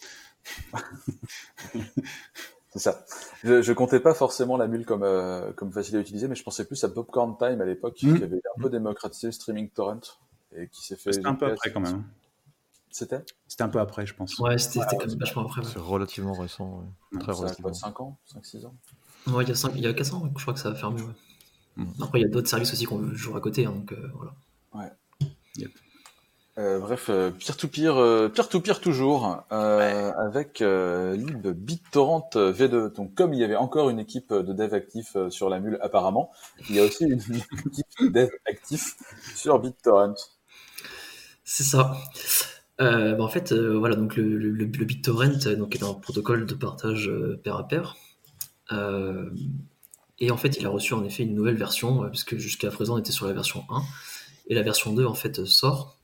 [2.70, 3.04] C'est ça.
[3.42, 6.42] Je, je comptais pas forcément la mule comme euh, comme facile à utiliser, mais je
[6.42, 8.18] pensais plus à Popcorn Time à l'époque, Mhm.
[8.18, 10.00] qui avait un peu démocratisé streaming torrent
[10.54, 11.12] et qui s'est fait.
[11.14, 12.04] C'était un peu après quand même.
[12.90, 13.24] C'était?
[13.46, 14.38] C'était un peu après, je pense.
[14.38, 15.62] Ouais, c'était Ouais, quand même vachement après.
[15.62, 15.68] ouais.
[15.72, 16.84] C'est relativement récent.
[17.12, 17.20] ouais.
[17.20, 17.70] Très a relativement.
[17.70, 18.18] quoi, 5 ans?
[18.34, 18.74] 5-6 ans?
[19.28, 20.76] Ouais, il y a 5, il y a 4 ans, je crois que ça va
[20.76, 21.02] faire mieux.
[21.04, 21.12] ouais.
[21.76, 22.02] Mm.
[22.02, 24.34] Après, il y a d'autres services aussi qu'on joue à côté, hein, donc euh, voilà.
[26.58, 32.88] Euh, bref, euh, peer-to-peer, euh, peer-to-peer toujours, euh, avec euh, lib BitTorrent V2.
[32.94, 35.78] Donc, comme il y avait encore une équipe de dev actif euh, sur la mule,
[35.82, 36.32] apparemment,
[36.68, 37.12] il y a aussi une
[37.66, 38.96] équipe de dev actif
[39.36, 40.14] sur BitTorrent.
[41.44, 41.96] C'est ça.
[42.80, 45.82] Euh, bah, en fait, euh, voilà, donc le, le, le- le BitTorrent euh, donc, est
[45.84, 47.96] un protocole de partage euh, pair à pair.
[48.72, 49.30] Euh,
[50.20, 52.96] et en fait, il a reçu en effet une nouvelle version, euh, puisque jusqu'à présent,
[52.96, 53.82] on était sur la version 1.
[54.48, 55.97] Et la version 2, en fait, sort.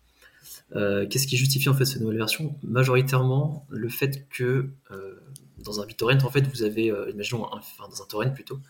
[0.77, 2.57] Euh, Qu'est-ce qui justifie en fait cette nouvelle version?
[2.63, 5.21] Majoritairement, le fait que euh,
[5.59, 8.61] dans un BitTorrent, en fait, vous avez, euh, imaginons, un- dans un torrent plutôt,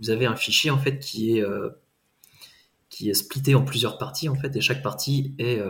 [0.00, 1.44] vous avez un fichier en fait qui est
[2.88, 5.60] qui splitté en plusieurs parties en fait et chaque partie est,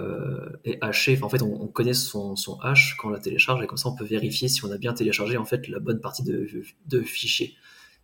[0.64, 1.18] est hachée.
[1.22, 3.88] En fait, on, on connaît son, son hash quand on la télécharge et comme ça
[3.88, 7.54] on peut vérifier si on a bien téléchargé en fait la bonne partie de, fichier,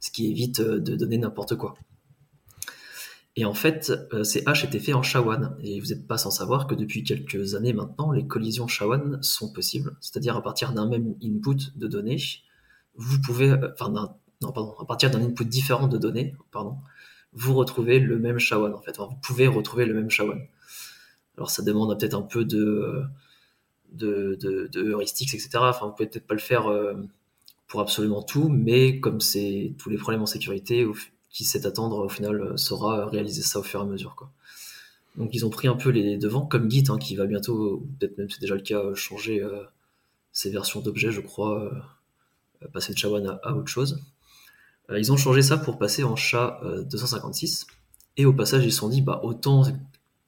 [0.01, 1.75] ce qui évite de donner n'importe quoi.
[3.37, 6.31] Et en fait, euh, ces hashes étaient faits en SHA-1 et vous n'êtes pas sans
[6.31, 10.87] savoir que depuis quelques années maintenant, les collisions SHA-1 sont possibles, c'est-à-dire à partir d'un
[10.87, 12.19] même input de données,
[12.97, 13.91] vous pouvez, euh, enfin,
[14.43, 16.77] non, pardon, à partir d'un input différent de données, pardon,
[17.33, 18.99] vous retrouvez le même SHA-1 en fait.
[18.99, 20.47] Vous pouvez retrouver le même SHA-1.
[21.39, 23.03] Alors ça demande peut-être un peu de,
[23.93, 24.37] de,
[24.71, 25.51] de, heuristics, etc.
[25.55, 26.95] Enfin, vous pouvez peut-être pas le faire euh,
[27.67, 30.85] pour absolument tout, mais comme c'est tous les problèmes en sécurité,
[31.33, 34.15] qui sait attendre, au final, euh, saura réaliser ça au fur et à mesure.
[34.15, 34.31] Quoi.
[35.17, 38.19] Donc ils ont pris un peu les devants, comme Git, hein, qui va bientôt, peut-être
[38.19, 39.43] même c'est déjà le cas, changer
[40.33, 41.71] ses versions d'objets, je crois,
[42.73, 44.03] passer de SHA-1 à, autre chose.
[44.97, 47.67] ils ont changé ça pour passer en SHA-256.
[48.17, 49.65] Et au passage, ils se sont dit, bah, autant,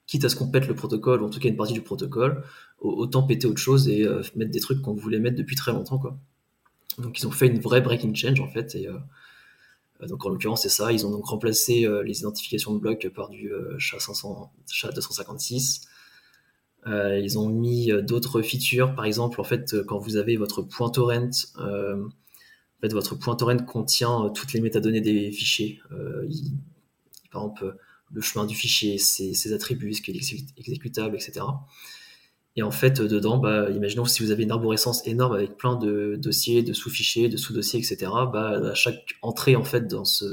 [0.05, 2.43] quitte à ce qu'on pète le protocole, ou en tout cas une partie du protocole,
[2.79, 5.97] autant péter autre chose et mettre des trucs qu'on voulait mettre depuis très longtemps.
[5.97, 6.15] Quoi.
[6.97, 8.75] Donc ils ont fait une vraie breaking change en fait.
[8.75, 8.97] Et, euh,
[10.01, 13.29] donc en l'occurrence c'est ça, ils ont donc remplacé euh, les identifications de blocs par
[13.29, 15.87] du SHA-500, SHA-256.
[16.87, 20.89] Euh, ils ont mis d'autres features, par exemple, en fait, quand vous avez votre point
[20.89, 21.31] torrent,
[22.83, 25.81] votre point torrent contient toutes les métadonnées des fichiers.
[27.31, 27.75] par exemple,
[28.11, 31.45] le chemin du fichier, ses, attributs, ce qui est exécutable, etc.
[32.57, 36.15] Et en fait, dedans, bah, imaginons si vous avez une arborescence énorme avec plein de
[36.17, 38.11] dossiers, de sous-fichiers, de sous-dossiers, etc.
[38.31, 40.25] Bah, à chaque entrée, en fait, dans ce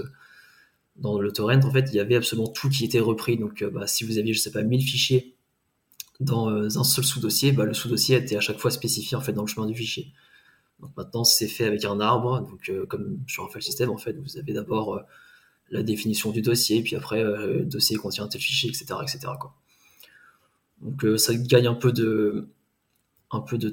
[0.97, 3.37] dans le torrent, en fait, il y avait absolument tout qui était repris.
[3.39, 5.35] Donc, euh, bah, si vous aviez, je sais pas, 1000 fichiers
[6.21, 9.33] dans euh, un seul sous-dossier, bah, le sous-dossier était à chaque fois spécifié en fait
[9.33, 10.13] dans le chemin du fichier.
[10.81, 12.41] Donc maintenant, c'est fait avec un arbre.
[12.43, 15.01] Donc, euh, comme sur un file system, en fait, vous avez d'abord
[15.71, 19.33] la définition du dossier, puis après, le dossier contient tel fichier, etc., etc.
[20.83, 22.49] Donc euh, ça gagne un peu de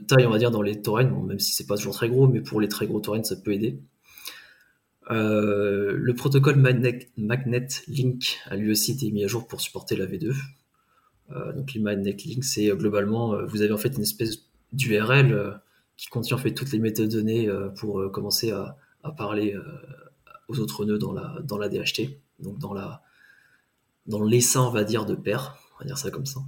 [0.08, 2.42] taille, on va dire, dans les torrents, même si c'est pas toujours très gros, mais
[2.42, 3.80] pour les très gros torrents, ça peut aider.
[5.12, 7.10] Euh, le protocole Magnet,
[7.88, 10.36] Link a lui aussi été mis à jour pour supporter la V2.
[11.32, 15.60] Euh, donc les Magnet Link, c'est globalement, vous avez en fait une espèce d'URL
[15.98, 18.78] qui contient en fait toutes les métadonnées pour commencer à,
[19.18, 19.56] parler
[20.48, 23.02] aux autres nœuds dans la, dans la DHT, donc dans la
[24.06, 26.40] dans on va dire, de pair, on va dire ça comme ça.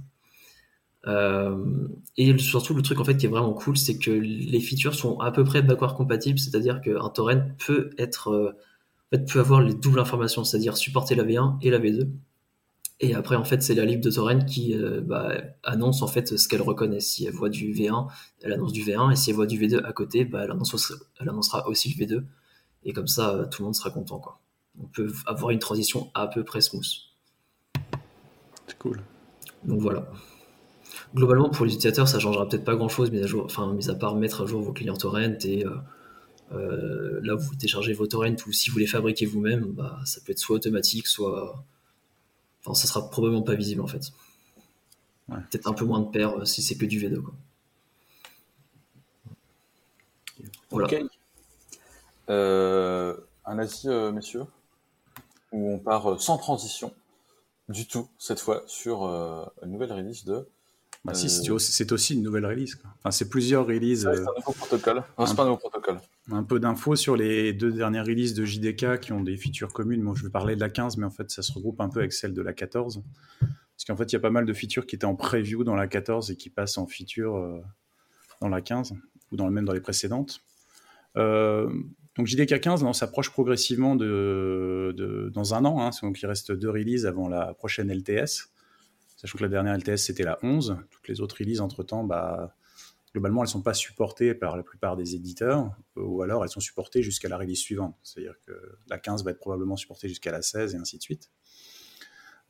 [1.06, 4.94] Euh, et surtout, le truc en fait qui est vraiment cool, c'est que les features
[4.94, 8.52] sont à peu près backward compatibles, c'est-à-dire qu'un torrent peut être, euh,
[9.12, 12.08] en fait, peut avoir les doubles informations, c'est-à-dire supporter la V1 et la V2.
[13.00, 15.34] Et après, en fait, c'est la lib de torrent qui euh, bah,
[15.64, 17.00] annonce en fait ce qu'elle reconnaît.
[17.00, 18.06] Si elle voit du V1,
[18.42, 20.54] elle annonce du V1, et si elle voit du V2 à côté, bah, elle,
[21.20, 22.24] elle annoncera aussi le V2.
[22.84, 24.18] Et comme ça, tout le monde sera content.
[24.18, 24.40] Quoi.
[24.80, 26.86] On peut avoir une transition à peu près smooth.
[28.66, 29.02] C'est cool.
[29.64, 30.08] Donc voilà
[31.14, 33.94] globalement, pour les utilisateurs, ça changera peut-être pas grand-chose, mais à jour, enfin, mis à
[33.94, 35.76] part mettre à jour vos clients torrent et euh,
[36.52, 40.20] euh, là où vous téléchargez vos torrents ou si vous les fabriquez vous-même, bah, ça
[40.24, 41.64] peut être soit automatique, soit,
[42.64, 44.12] enfin, ça sera probablement pas visible en fait.
[45.28, 47.34] Peut-être un peu moins de paires euh, si c'est que du V2 quoi.
[50.70, 50.88] Voilà.
[53.44, 54.44] un avis, messieurs,
[55.52, 56.94] où on part sans transition
[57.68, 60.46] du tout cette fois sur une nouvelle release de
[61.04, 62.78] bah si, c'est aussi une nouvelle release.
[62.98, 64.02] Enfin, c'est plusieurs releases.
[64.02, 65.02] c'est un euh, nouveau protocole.
[65.18, 65.98] un, pas un nouveau protocole.
[66.30, 70.00] Un peu d'infos sur les deux dernières releases de JDK qui ont des features communes.
[70.00, 71.98] Moi, je vais parler de la 15, mais en fait, ça se regroupe un peu
[71.98, 73.02] avec celle de la 14.
[73.40, 75.74] Parce qu'en fait, il y a pas mal de features qui étaient en preview dans
[75.74, 77.60] la 14 et qui passent en feature euh,
[78.40, 78.94] dans la 15,
[79.32, 80.40] ou dans, même dans les précédentes.
[81.16, 81.68] Euh,
[82.16, 85.80] donc JDK 15, on s'approche progressivement de, de, dans un an.
[85.80, 88.51] Hein, donc il reste deux releases avant la prochaine LTS.
[89.22, 90.78] Sachant que la dernière LTS, c'était la 11.
[90.90, 92.56] Toutes les autres releases, entre-temps, bah,
[93.12, 96.60] globalement, elles ne sont pas supportées par la plupart des éditeurs, ou alors elles sont
[96.60, 97.96] supportées jusqu'à la release suivante.
[98.02, 98.52] C'est-à-dire que
[98.88, 101.30] la 15 va être probablement supportée jusqu'à la 16 et ainsi de suite.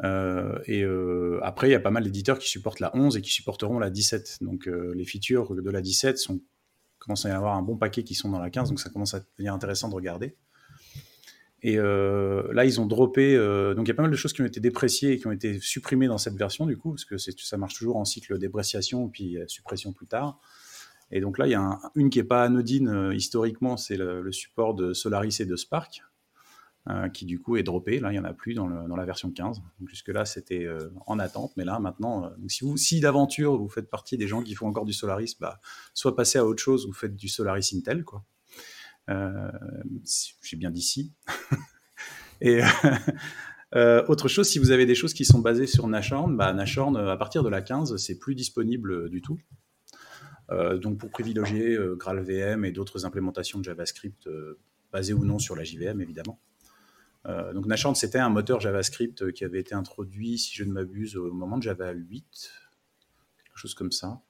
[0.02, 3.20] Euh, et euh, après, il y a pas mal d'éditeurs qui supportent la 11 et
[3.20, 4.38] qui supporteront la 17.
[4.40, 6.40] Donc euh, les features de la 17 sont,
[6.98, 9.14] commencent à y avoir un bon paquet qui sont dans la 15, donc ça commence
[9.14, 10.36] à devenir intéressant de regarder.
[11.62, 13.36] Et euh, là, ils ont droppé.
[13.36, 15.26] Euh, donc, il y a pas mal de choses qui ont été dépréciées et qui
[15.28, 18.38] ont été supprimées dans cette version, du coup, parce que ça marche toujours en cycle
[18.38, 20.40] dépréciation puis euh, suppression plus tard.
[21.12, 24.74] Et donc là, il y a une qui n'est pas anodine historiquement, c'est le, support
[24.74, 26.02] de Solaris et de Spark,
[27.12, 28.00] qui du coup est droppé.
[28.00, 29.58] Là, il n'y en a plus dans, la version 15.
[29.58, 30.66] Donc, jusque-là, c'était
[31.06, 34.86] en attente, mais là, maintenant, si, d'aventure vous faites partie des gens qui font encore
[34.86, 35.60] du Solaris, bah,
[35.92, 38.24] soit passez à autre chose, vous faites du Solaris Intel, quoi.
[39.10, 39.50] Euh,
[40.42, 41.12] j'ai bien dit si.
[42.40, 42.60] Et
[43.74, 46.96] euh, autre chose, si vous avez des choses qui sont basées sur Nashorn, bah, Nashorn,
[46.96, 49.40] à partir de la 15, c'est plus disponible du tout.
[50.50, 54.28] Euh, donc pour privilégier GraalVM et d'autres implémentations de JavaScript
[54.92, 56.40] basées ou non sur la JVM, évidemment.
[57.24, 61.32] donc Nashorn, c'était un moteur JavaScript qui avait été introduit, si je ne m'abuse, au
[61.32, 62.24] moment de Java 8,
[63.44, 64.20] quelque chose comme ça.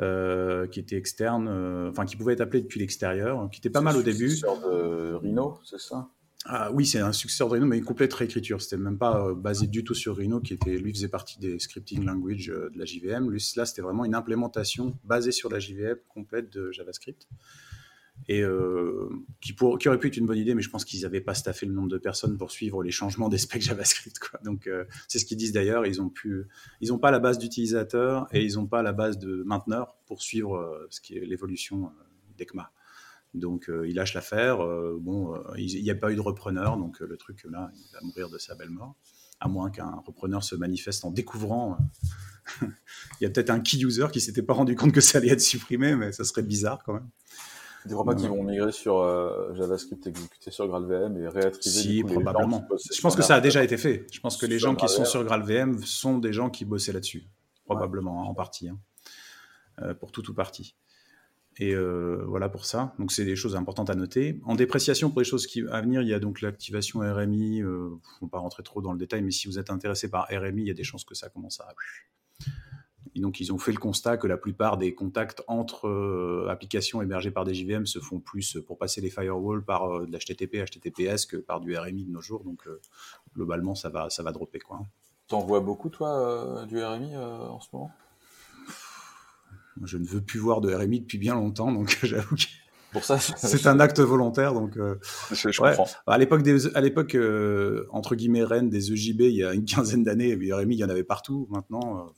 [0.00, 3.82] Euh, qui était externe, euh, enfin qui pouvait être appelé depuis l'extérieur, qui était pas
[3.82, 4.30] mal au début.
[4.30, 6.08] C'est un successeur de Rhino, c'est ça?
[6.46, 8.62] Ah, Oui, c'est un successeur de Rhino, mais une complète réécriture.
[8.62, 11.58] C'était même pas euh, basé du tout sur Rhino, qui était, lui faisait partie des
[11.58, 13.30] scripting language de la JVM.
[13.30, 17.28] Lui, là, c'était vraiment une implémentation basée sur la JVM complète de JavaScript.
[18.28, 19.08] Et euh,
[19.40, 21.72] qui, aurait pu être une bonne idée, mais je pense qu'ils n'avaient pas staffé le
[21.72, 24.16] nombre de personnes pour suivre les changements des specs JavaScript.
[24.44, 25.84] Donc, euh, c'est ce qu'ils disent d'ailleurs.
[25.86, 30.22] Ils n'ont pas la base d'utilisateurs et ils n'ont pas la base de mainteneurs pour
[30.22, 31.90] suivre euh, ce qui est l'évolution
[32.38, 32.70] d'ECMA.
[33.34, 34.58] Donc, ils lâchent l'affaire.
[35.00, 38.28] bon, il n'y a pas eu de repreneur, donc le truc là, il va mourir
[38.28, 38.94] de sa belle mort,
[39.40, 41.78] à moins qu'un repreneur se manifeste en découvrant.
[42.60, 45.30] il y a peut-être un key user qui s'était pas rendu compte que ça allait
[45.30, 47.08] être supprimé, mais ça serait bizarre quand même.
[47.86, 52.04] Des crois pas qu'ils vont migrer sur euh, JavaScript exécuté sur GraalVM et réattribuer Si,
[52.04, 52.64] probablement.
[52.92, 54.06] Je pense que ça a déjà été fait.
[54.12, 57.24] Je pense que les gens qui sont sur GraalVM sont des gens qui bossaient là-dessus.
[57.64, 58.68] Probablement, hein, en partie.
[58.68, 58.78] Hein.
[59.80, 60.76] Euh, pour tout ou partie.
[61.58, 62.94] Et euh, voilà pour ça.
[62.98, 64.40] Donc, c'est des choses importantes à noter.
[64.44, 67.58] En dépréciation, pour les choses qui, à venir, il y a donc l'activation RMI.
[67.58, 67.90] Il ne
[68.20, 70.68] faut pas rentrer trop dans le détail, mais si vous êtes intéressé par RMI, il
[70.68, 71.68] y a des chances que ça commence à
[73.14, 77.02] et donc, ils ont fait le constat que la plupart des contacts entre euh, applications
[77.02, 80.64] hébergées par des JVM se font plus pour passer les firewalls par euh, de l'HTTP,
[80.64, 82.42] HTTPS que par du RMI de nos jours.
[82.42, 82.80] Donc, euh,
[83.34, 84.60] globalement, ça va, ça va dropper.
[84.60, 84.80] Quoi.
[85.28, 87.90] T'en vois beaucoup, toi, du RMI en ce moment?
[89.82, 92.42] Je ne veux plus voir de RMI depuis bien longtemps, donc j'avoue que.
[92.92, 94.78] Pour ça, c'est un acte volontaire, donc.
[95.32, 95.86] je, comprends.
[96.06, 97.16] À l'époque, à l'époque
[97.90, 100.90] entre guillemets, reine des EJB, il y a une quinzaine d'années, RMI, il y en
[100.90, 101.46] avait partout.
[101.50, 102.12] Maintenant,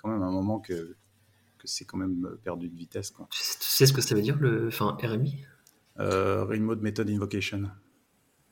[0.00, 0.96] quand même un moment que,
[1.58, 3.10] que c'est quand même perdu de vitesse.
[3.10, 3.28] Quoi.
[3.30, 5.44] Tu sais ce que ça veut dire, le enfin, RMI
[5.98, 7.70] euh, Remote Method Invocation.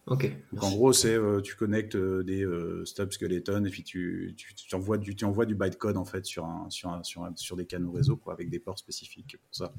[0.07, 0.33] Ok.
[0.53, 4.35] Donc en gros, c'est euh, tu connectes euh, des euh, stub skeletons et puis tu,
[4.37, 7.29] tu, tu, envoies du, tu envoies du bytecode en fait sur, un, sur, un, sur,
[7.37, 9.73] sur, des canaux réseau quoi, avec des ports spécifiques pour ça.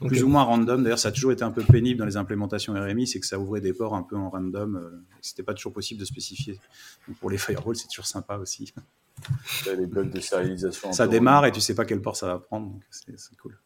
[0.00, 0.82] Plus ou moins random.
[0.82, 3.38] D'ailleurs, ça a toujours été un peu pénible dans les implémentations RMI, c'est que ça
[3.38, 4.76] ouvrait des ports un peu en random.
[4.76, 6.58] Euh, C'était pas toujours possible de spécifier.
[7.08, 8.72] Donc pour les firewalls, c'est toujours sympa aussi.
[9.66, 10.92] Les blocs de sérialisation.
[10.92, 13.58] Ça démarre et tu sais pas quel port ça va prendre, donc c'est cool.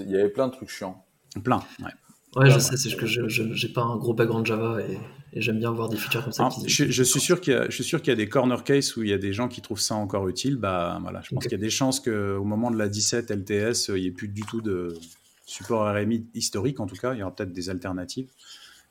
[0.00, 1.04] Il y avait plein de trucs chiants.
[1.42, 1.92] Plein, ouais.
[2.36, 4.98] Ouais, je sais, c'est que je n'ai pas un gros background Java et,
[5.40, 6.48] j'aime bien voir des features comme ça.
[6.48, 8.62] Ah, je, suis sûr qu'il y, a, je suis sûr qu'il y a des corner
[8.62, 10.56] cases où il y a des gens qui trouvent ça encore utile.
[10.56, 13.88] Bah, voilà, je pense qu'il y a des chances qu'au moment de la 17 LTS,
[13.88, 14.96] il n'y ait plus du tout de
[15.44, 17.14] support RMI historique, en tout cas.
[17.14, 18.28] Il y aura peut-être des alternatives.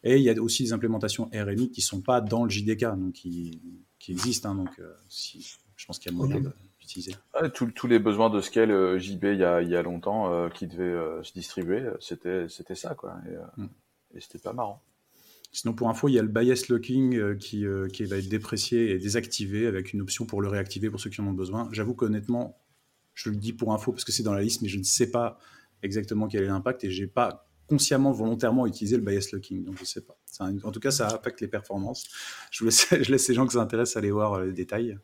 [0.04, 2.82] Et il y a aussi des implémentations RMI qui ne sont pas dans le JDK,
[2.98, 3.60] donc qui,
[3.99, 4.49] qui existent.
[4.49, 6.41] Hein, donc, euh, si, je pense qu'il y a moyen
[6.79, 7.15] d'utiliser.
[7.53, 10.49] tous les besoins de scale euh, JB il y a, il y a longtemps euh,
[10.49, 13.17] qui devaient se distribuer, c'était c'était ça quoi.
[13.27, 13.69] Et, mm.
[14.15, 14.81] et c'était pas marrant.
[15.51, 18.99] Sinon, pour info, il y a le bias locking qui, qui, va être déprécié et
[18.99, 21.67] désactivé avec une option pour le réactiver pour ceux qui en ont besoin.
[21.71, 22.55] J'avoue qu'honnêtement,
[23.15, 25.09] je le dis pour info parce que c'est dans la liste, mais je ne sais
[25.09, 25.39] pas
[25.81, 29.63] exactement quel est l'impact et j'ai pas consciemment, volontairement utilisé le bias locking.
[29.63, 30.17] Donc, je sais pas.
[30.39, 32.08] en tout cas, ça affecte les performances.
[32.51, 32.65] Je,
[33.12, 34.97] laisse, ces gens qui s'intéressent aller voir euh, les détails.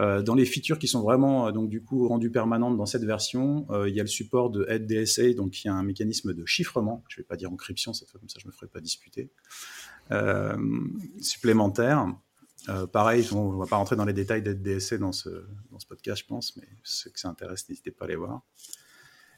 [0.00, 3.04] Euh, dans les features qui sont vraiment euh, donc du coup rendues permanentes dans cette
[3.04, 7.04] version, il y a le support de DSA, donc qui a un mécanisme de chiffrement.
[7.08, 9.30] Je ne vais pas dire encryption cette fois, comme ça je me ferai pas disputer.
[11.20, 12.08] supplémentaire.
[12.92, 15.28] pareil, on ne va pas rentrer dans les détails DSA dans ce,
[15.70, 18.42] dans ce podcast, je pense, mais ceux que ça intéresse, n'hésitez pas à les voir.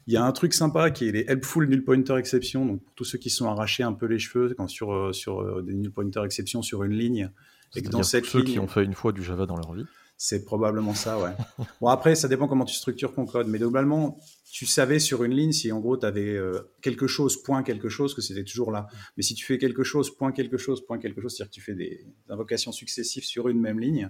[0.07, 2.65] Il y a un truc sympa qui est les helpful null pointer exception.
[2.65, 5.41] Donc pour tous ceux qui sont arrachés un peu les cheveux quand sur, euh, sur
[5.41, 7.29] euh, des null pointer exception sur une ligne.
[7.75, 9.85] Et que dans cette ceux qui ont fait une fois du Java dans leur vie.
[10.19, 11.31] C'est probablement ça, ouais.
[11.81, 13.47] bon, après, ça dépend comment tu structures ton code.
[13.47, 14.17] Mais globalement,
[14.49, 17.89] tu savais sur une ligne si en gros tu avais euh, quelque chose, point quelque
[17.89, 18.87] chose, que c'était toujours là.
[19.15, 21.61] Mais si tu fais quelque chose, point quelque chose, point quelque chose, c'est-à-dire que tu
[21.61, 24.09] fais des invocations successives sur une même ligne,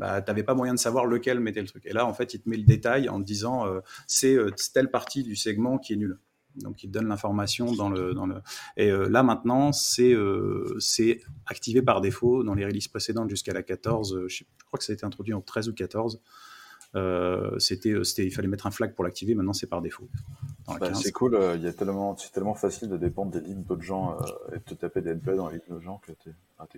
[0.00, 1.84] bah, tu n'avais pas moyen de savoir lequel mettait le truc.
[1.84, 4.50] Et là, en fait, il te met le détail en te disant euh, c'est euh,
[4.72, 6.18] telle partie du segment qui est nulle.
[6.56, 8.36] Donc, il te donne l'information dans le, dans le.
[8.76, 10.16] Et là, maintenant, c'est
[10.80, 14.22] c'est activé par défaut dans les releases précédentes jusqu'à la 14.
[14.26, 16.20] Je, je, crois que ça a été introduit en 13 ou 14.
[16.96, 19.34] Euh, c'était, euh, c'était, il fallait mettre un flag pour l'activer.
[19.34, 20.08] Maintenant, c'est par défaut.
[20.66, 21.34] Bah, c'est cool.
[21.34, 24.16] Euh, il y a tellement, c'est tellement facile de dépendre des lignes d'autres gens
[24.52, 26.30] et de te taper des NP dans les lignes d'autres gens que t'es.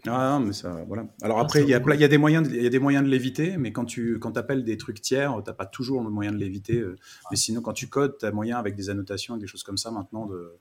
[0.06, 1.06] Ah, non, mais ça, voilà.
[1.22, 2.78] Alors ah, après, il y, a, il y a des moyens, il y a des
[2.78, 6.10] moyens de l'éviter, mais quand tu, quand appelles des trucs tiers, t'as pas toujours le
[6.10, 6.84] moyen de l'éviter.
[7.30, 9.78] Mais sinon, quand tu codes, tu as moyen avec des annotations et des choses comme
[9.78, 10.54] ça maintenant de,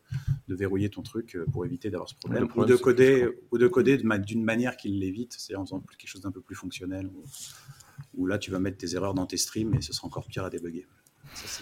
[0.48, 3.98] de verrouiller ton truc pour éviter d'avoir ce problème, ou de coder, ou de coder
[3.98, 7.10] d'une manière qui l'évite, c'est en faisant quelque chose d'un peu plus fonctionnel
[8.16, 10.44] où là, tu vas mettre tes erreurs dans tes streams et ce sera encore pire
[10.44, 10.88] à débugger.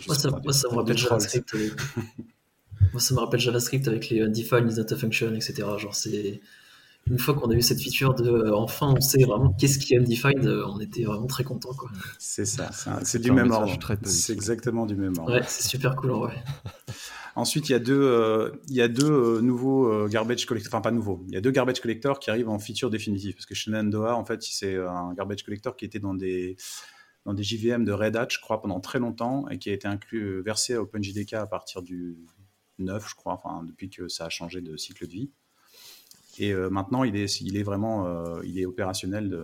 [0.08, 1.54] moi, ça, me rappelle JavaScript.
[1.54, 1.74] Avec...
[2.94, 5.68] moi, ça me rappelle JavaScript avec les undefined, les data function, etc.
[5.78, 6.42] Genre, c'est
[7.08, 9.94] une fois qu'on a eu cette feature de euh, enfin on sait vraiment qu'est-ce qui
[9.94, 11.90] est undefined, euh, on était vraiment très content quoi.
[12.20, 12.70] C'est ça,
[13.04, 13.78] c'est du même ordre.
[14.04, 15.34] C'est exactement du même ordre.
[15.34, 16.44] Ouais, c'est super cool en vrai.
[17.40, 21.34] Ensuite, il y a deux, euh, euh, nouveaux euh, garbage collectors, enfin pas nouveaux, il
[21.34, 23.34] y a deux garbage collectors qui arrivent en feature définitive.
[23.34, 26.58] Parce que Shenandoah, en fait, c'est un garbage collector qui était dans des,
[27.26, 29.88] dans des JVM de Red Hat, je crois, pendant très longtemps, et qui a été
[29.88, 32.18] inclus, versé à OpenJDK à partir du
[32.80, 35.32] 2009, je crois, enfin, depuis que ça a changé de cycle de vie.
[36.40, 39.38] Et maintenant, il est, vraiment il est opérationnel.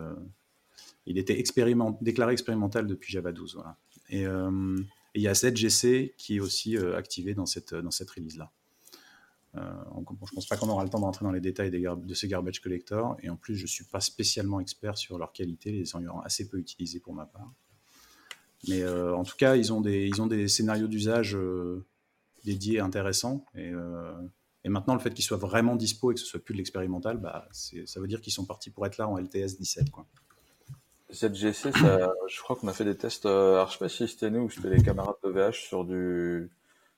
[1.06, 3.56] Il était expériment, déclaré expérimental depuis Java 12.
[3.56, 3.78] Voilà.
[4.10, 4.26] Et,
[5.16, 8.52] il y a ZGC qui est aussi activé dans cette, dans cette release-là.
[9.58, 12.28] Euh, je ne pense pas qu'on aura le temps d'entrer dans les détails de ces
[12.28, 13.18] garbage collectors.
[13.22, 16.48] Et en plus, je ne suis pas spécialement expert sur leur qualité, les ayant assez
[16.50, 17.52] peu utilisés pour ma part.
[18.68, 21.86] Mais euh, en tout cas, ils ont des, ils ont des scénarios d'usage euh,
[22.44, 23.46] dédiés intéressants.
[23.56, 23.72] Et,
[24.64, 27.18] et, maintenant, le fait qu'ils soient vraiment dispo et que ce soit plus de l'expérimental,
[27.18, 29.92] bah, ça veut dire qu'ils sont partis pour être là en LTS 17.
[29.92, 30.08] Quoi.
[31.12, 34.30] ZGC, ça, je crois qu'on a fait des tests, alors je sais pas si c'était
[34.30, 36.50] nous ou c'était les camarades de VH sur du,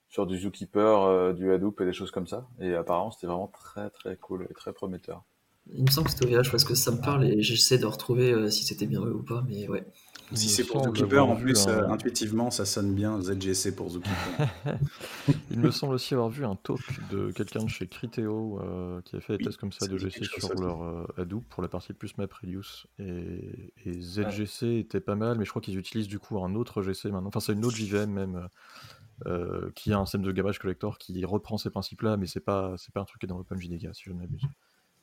[0.09, 2.47] sur du Zookeeper, euh, du Hadoop et des choses comme ça.
[2.59, 5.23] Et apparemment, c'était vraiment très très cool et très prometteur.
[5.73, 8.31] Il me semble que c'était OVH parce que ça me parle et j'essaie de retrouver
[8.31, 9.85] euh, si c'était bien eux ou pas, mais ouais.
[10.33, 14.47] Si c'est pour Zookeeper, en plus, euh, intuitivement, ça sonne bien ZGC pour Zookeeper.
[15.51, 18.59] Il me semble aussi avoir vu un talk de quelqu'un de chez Criteo
[19.05, 21.93] qui a fait des tests comme ça de GC sur leur Hadoop pour la partie
[21.93, 22.87] plus MapReduce.
[22.99, 26.81] Et, et ZGC était pas mal, mais je crois qu'ils utilisent du coup un autre
[26.81, 27.29] GC maintenant.
[27.29, 28.49] Enfin, c'est une autre JVM même
[29.25, 32.75] euh, qui a un système de garbage collector qui reprend ces principes-là, mais c'est pas
[32.77, 34.43] c'est pas un truc qui est dans OpenJDK si je ne m'abuse.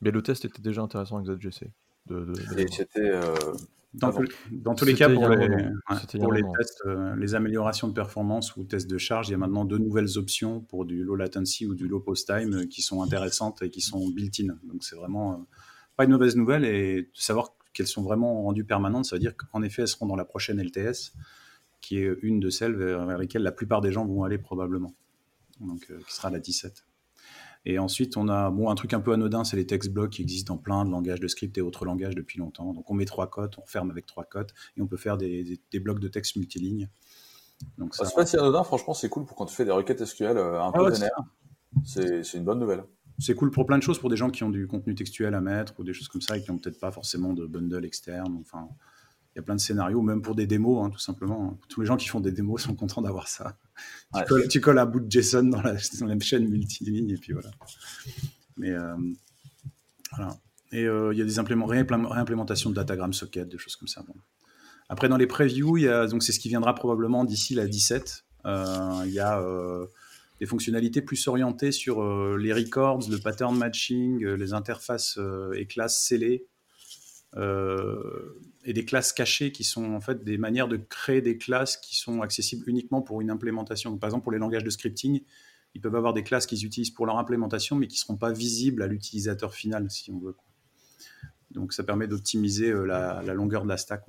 [0.03, 1.73] Mais le test était déjà intéressant avec ZGC.
[2.07, 3.35] De, Et c'était euh,
[3.95, 4.13] dans,
[4.51, 5.49] dans, tous les cas, pour les,
[6.19, 9.39] pour les tests, euh, les améliorations de performance ou tests de charge, il y a
[9.39, 13.03] maintenant deux nouvelles options pour du low latency ou du low post time qui sont
[13.03, 14.57] intéressantes et qui sont built-in.
[14.65, 15.47] Donc c'est vraiment
[15.97, 19.37] pas une mauvaise nouvelle et de savoir qu'elles sont vraiment rendues permanentes, ça veut dire
[19.37, 21.13] qu'en effet elles seront dans la prochaine LTS
[21.85, 24.95] qui est une de celles vers, lesquelles la plupart des gens vont aller probablement,
[25.61, 26.83] donc euh, qui sera la 17.
[27.67, 30.23] Et ensuite, on a bon, un truc un peu anodin, c'est les text blocks qui
[30.23, 32.73] existent dans plein de langages de script et autres langages depuis longtemps.
[32.75, 35.59] Donc on met trois cotes, on ferme avec trois cotes, et on peut faire des,
[35.75, 36.91] blocs de texte multilignes.
[37.79, 38.05] Donc ça...
[38.05, 40.63] C'est pas si anodin, franchement, c'est cool pour quand tu fais des requêtes SQL euh,
[40.63, 41.25] un peu ah
[41.85, 42.85] C'est une bonne nouvelle.
[43.19, 45.41] C'est cool pour plein de choses, pour des gens qui ont du contenu textuel à
[45.41, 48.37] mettre ou des choses comme ça et qui n'ont peut-être pas forcément de bundle externe.
[48.41, 48.69] Enfin,
[49.35, 51.59] il y a plein de scénarios, même pour des démos, hein, tout simplement.
[51.69, 53.57] Tous les gens qui font des démos sont contents d'avoir ça.
[54.49, 57.51] Tu, colles, un bout de JSON dans la, dans chaîne multiligne, et puis voilà.
[58.57, 58.95] Mais euh,
[60.17, 60.37] voilà.
[60.71, 64.05] Et euh, il y a des réimplémentations de Datagram Socket, des choses comme ça.
[64.89, 65.79] Après, dans les previews,
[66.09, 68.25] donc c'est ce qui viendra probablement d'ici la 17.
[68.47, 69.43] Euh, il y a
[70.39, 72.05] des fonctionnalités plus orientées sur
[72.37, 75.19] les records, le pattern matching, les interfaces
[75.57, 76.47] et classes scellées.
[77.37, 81.77] Euh, et des classes cachées qui sont en fait des manières de créer des classes
[81.77, 83.97] qui sont accessibles uniquement pour une implémentation.
[83.99, 85.21] par exemple, pour les langages de scripting,
[85.75, 88.33] ils peuvent avoir des classes qu'ils utilisent pour leur implémentation, mais qui ne seront pas
[88.33, 90.37] visibles à l'utilisateur final, si on veut.
[91.51, 94.05] Donc ça permet d'optimiser euh, la, longueur de la stack.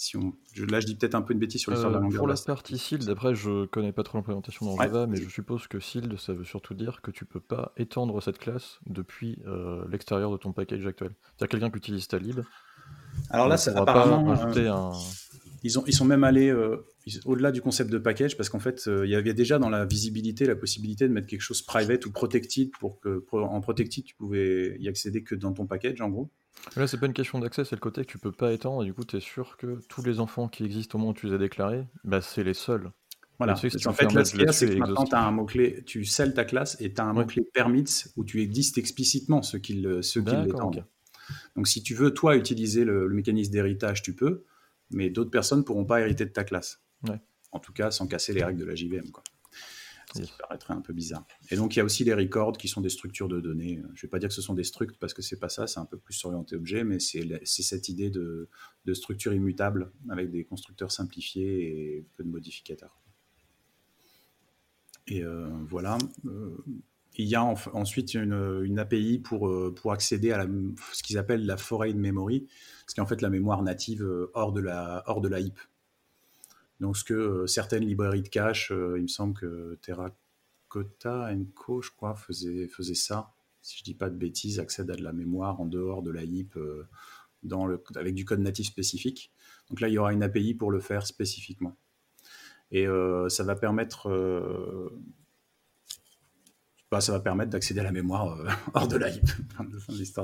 [0.00, 0.32] Si on...
[0.56, 2.20] là, je dis peut-être un peu une bêtise sur l'histoire de la euh, longueur.
[2.20, 5.66] Pour la partie Sild, après, je connais pas trop l'implémentation dans Java, mais je suppose
[5.66, 9.84] que Sild, ça veut surtout dire que tu peux pas étendre cette classe depuis euh,
[9.90, 11.14] l'extérieur de ton package actuel.
[11.36, 12.40] C'est-à-dire quelqu'un qui utilise ta lib,
[13.30, 14.92] alors là, ça, apparemment, euh,
[15.62, 16.84] ils, ont, ils sont même allés euh,
[17.24, 19.84] au-delà du concept de package parce qu'en fait, euh, il y avait déjà dans la
[19.84, 24.14] visibilité la possibilité de mettre quelque chose private ou protected pour que en protected tu
[24.16, 26.30] pouvais y accéder que dans ton package en gros.
[26.76, 28.82] Là, c'est pas une question d'accès, c'est le côté que tu peux pas étendre.
[28.82, 31.14] Et du coup, tu es sûr que tous les enfants qui existent au moment où
[31.14, 32.90] tu les as déclarés, bah, c'est les seuls.
[33.38, 33.54] Voilà.
[33.54, 36.04] en fait, là, ce qu'il y a, c'est que maintenant, tu as un mot-clé, tu
[36.04, 39.74] scelles ta classe et tu as un mot-clé permits où tu existes explicitement ce qui
[39.74, 40.84] l'étendent.
[41.56, 44.44] Donc si tu veux, toi, utiliser le, mécanisme d'héritage, tu peux,
[44.90, 46.82] mais d'autres personnes ne pourront pas hériter de ta classe.
[47.52, 49.10] En tout cas, sans casser les règles de la JVM.
[49.10, 49.24] Quoi.
[50.14, 51.24] Ce qui paraîtrait un peu bizarre.
[51.50, 53.80] Et donc, il y a aussi les records qui sont des structures de données.
[53.94, 55.66] Je ne vais pas dire que ce sont des structs parce que c'est pas ça,
[55.66, 58.48] c'est un peu plus orienté objet, mais c'est cette idée de,
[58.92, 63.00] structure immutable avec des constructeurs simplifiés et peu de modificateurs.
[65.06, 65.98] Et euh, voilà.
[66.26, 66.56] Euh,
[67.16, 70.46] il y a ensuite une, API pour, euh, pour accéder à
[70.92, 72.46] ce qu'ils appellent la foreign memory,
[72.86, 75.40] ce qui est en fait la mémoire native euh, hors de la, hors de la
[75.40, 75.58] HIP.
[76.80, 81.90] Donc ce que euh, certaines librairies de cache, il me semble que Terracotta Co, je
[81.90, 85.60] crois, faisait, faisait ça, si je dis pas de bêtises, accède à de la mémoire
[85.60, 89.32] en dehors de la HIP le, avec du code natif spécifique.
[89.68, 91.76] Donc là, il y aura une API pour le faire spécifiquement.
[92.70, 92.86] Et
[93.28, 94.08] ça va permettre
[96.90, 99.24] bah, ça va permettre d'accéder à la mémoire euh, hors de la HIP,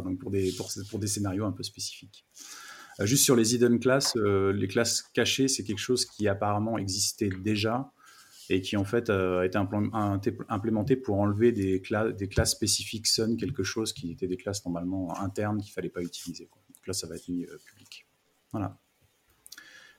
[0.03, 0.53] donc pour des,
[0.91, 2.27] pour, des scénarios un peu spécifiques.
[3.01, 6.79] Euh, juste sur les hidden classes, euh, les classes cachées, c'est quelque chose qui apparemment
[6.79, 7.93] existait déjà
[8.49, 9.59] et qui en fait a été
[10.49, 11.83] implémenté pour enlever des,
[12.17, 15.89] des classes spécifiques Sun, quelque chose qui était des classes normalement internes qu'il ne fallait
[15.89, 16.45] pas utiliser.
[16.45, 18.07] Donc là, ça va être mis public.
[18.53, 18.79] Voilà.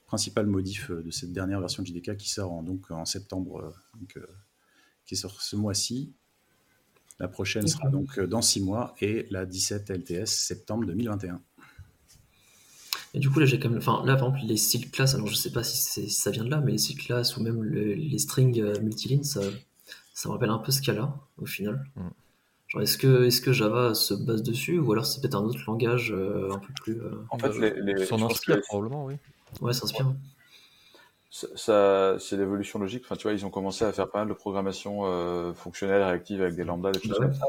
[0.06, 4.18] Principal modif de cette dernière version de JDK qui sort en, donc, en septembre, donc,
[5.06, 6.14] qui sur ce mois-ci.
[7.20, 11.41] La prochaine sera donc dans six mois et la 17 LTS septembre 2021.
[13.18, 13.80] Et du coup, là, j'ai quand même.
[13.80, 16.51] Enfin, là, par exemple, les styles classes, alors je sais pas si, ça vient de
[16.51, 19.41] là, mais les styles classes ou même les strings euh, multilignes, ça,
[20.13, 21.84] ça me rappelle un peu Scala, au final.
[21.95, 22.01] Mm.
[22.68, 25.63] Genre, est-ce que, est que Java se base dessus, ou alors c'est peut-être un autre
[25.65, 27.01] langage euh, un peu plus.
[27.01, 29.15] Euh, en fait, les, les, s'en inspire probablement, oui.
[29.61, 30.13] Ouais, ça inspire.
[31.32, 33.01] Ça, c'est l'évolution logique.
[33.05, 36.55] Enfin, tu vois, ils ont commencé à faire pas mal de programmation fonctionnelle, réactive avec
[36.55, 37.45] des lambdas, des choses bah comme ça.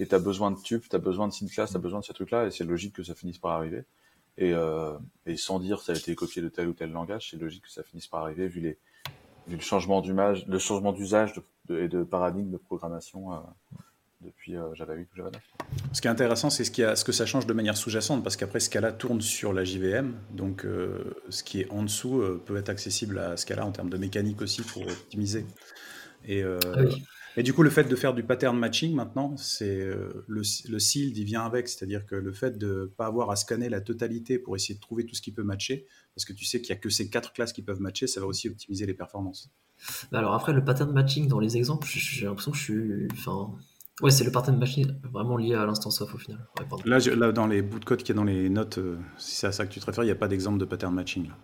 [0.00, 2.04] Et tu as besoin de tube, tu as besoin de class, tu as besoin de
[2.04, 3.84] ces trucs-là, et c'est logique que ça finisse par arriver.
[4.38, 7.36] Et, euh, et, sans dire ça a été copié de tel ou tel langage, c'est
[7.36, 8.78] logique que ça finisse par arriver vu, les,
[9.46, 11.34] vu le changement d'usage, le changement d'usage
[11.68, 13.36] et de paradigme de programmation euh,
[14.22, 15.42] depuis euh, Java 8 ou Java 9.
[15.92, 18.60] Ce qui est intéressant, c'est ce, ce, que ça change de manière sous-jacente, parce qu'après
[18.60, 22.68] Scala tourne sur la JVM, donc euh, ce qui est en dessous euh, peut être
[22.68, 25.44] accessible à Scala en termes de mécanique aussi pour optimiser.
[26.26, 27.04] Et, ah oui.
[27.36, 30.78] Et du coup, le fait de faire du pattern matching maintenant, c'est euh, le, le
[30.78, 33.80] SILD, il vient avec, c'est-à-dire que le fait de ne pas avoir à scanner la
[33.80, 36.74] totalité pour essayer de trouver tout ce qui peut matcher, parce que tu sais qu'il
[36.74, 39.50] n'y a que ces quatre classes qui peuvent matcher, ça va aussi optimiser les performances.
[40.12, 43.08] Alors après, le pattern matching dans les exemples, j'ai l'impression que je suis...
[43.12, 43.50] Enfin...
[44.00, 46.38] Ouais, c'est le pattern matching vraiment lié à l'instance of au final.
[46.84, 49.46] là, là, dans les bouts de code qui est dans les notes, euh, si c'est
[49.46, 51.28] à ça que tu te réfères, il n'y a pas d'exemple de pattern matching.
[51.28, 51.36] Là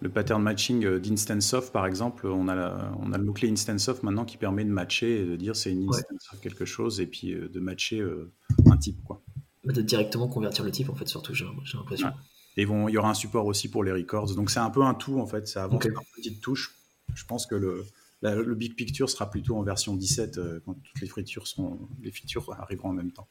[0.00, 3.88] le pattern matching euh, d'instance of, par exemple, on a, on a le mot-clé instance
[3.88, 7.00] of maintenant qui permet de matcher et de dire c'est une instance of quelque chose
[7.00, 8.32] et puis euh, de matcher euh,
[8.70, 9.02] un type.
[9.04, 9.22] Quoi.
[9.64, 11.44] Bah, de directement convertir le type, en fait, surtout, j'ai
[11.74, 12.12] l'impression.
[12.56, 14.34] Et vont, il y aura un support aussi pour les records.
[14.34, 15.46] Donc c'est un peu un tout, en fait.
[15.46, 16.74] Ça avance par petites touches.
[17.14, 17.84] Je pense que le,
[18.22, 22.50] le big picture sera plutôt en version 17 quand toutes les features, sont, les features
[22.58, 23.28] arriveront en même temps.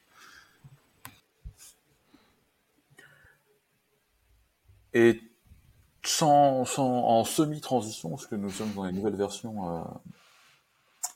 [4.94, 5.20] Et
[6.04, 9.84] sans, en semi-transition, parce que nous sommes dans les nouvelles versions euh,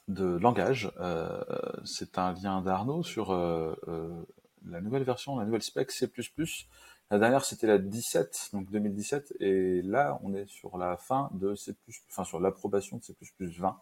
[0.08, 1.42] de langage, euh,
[1.86, 3.76] c'est un lien d'Arnaud sur euh,
[4.66, 6.10] la nouvelle version, la nouvelle spec C++.
[7.12, 11.56] La dernière, c'était la 17, donc 2017, et là, on est sur la fin de
[11.56, 11.76] C++,
[12.10, 13.80] enfin sur l'approbation de C++ 20.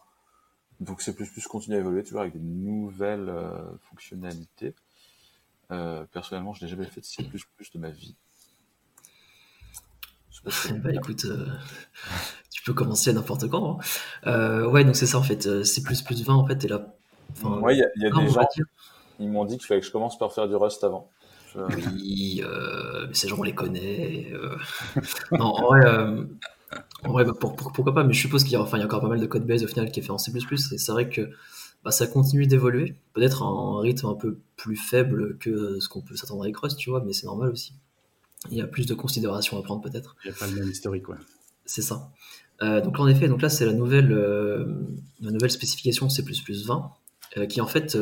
[0.80, 1.14] Donc C++
[1.48, 3.32] continue à évoluer toujours avec des nouvelles
[3.88, 4.74] fonctionnalités.
[5.68, 8.16] personnellement, je n'ai jamais fait de C++ de ma vie.
[10.82, 11.46] bah écoute, euh,
[12.50, 13.78] tu peux commencer à n'importe quand.
[13.78, 13.84] Hein.
[14.26, 15.46] Euh, ouais, donc c'est ça en fait.
[15.46, 16.64] Euh, c'est plus plus 20 en fait.
[16.64, 16.94] Et là,
[17.44, 18.46] ouais, il y a, y a des gens.
[19.20, 21.08] Ils m'ont dit qu'il fallait que je commence par faire du Rust avant.
[21.54, 24.32] Oui, mais ces gens on les connaît.
[25.32, 25.86] non, en vrai,
[27.04, 28.86] en vrai bah, pourquoi pas Mais je suppose qu'il y, a, enfin, il y a
[28.86, 30.32] encore pas mal de code base au final qui est fait en C++.
[30.34, 31.30] Et c'est vrai que
[31.84, 32.96] bah, ça continue d'évoluer.
[33.12, 36.78] Peut-être à un rythme un peu plus faible que ce qu'on peut s'attendre avec Rust,
[36.78, 37.74] tu vois, mais c'est normal aussi
[38.50, 40.16] il y a plus de considérations à prendre peut-être.
[40.24, 41.16] Il n'y a pas le même historique, ouais.
[41.64, 42.10] C'est ça.
[42.62, 44.64] Euh, donc en effet, donc là c'est la nouvelle, euh,
[45.20, 46.90] la nouvelle spécification C++20
[47.36, 47.98] euh, qui en fait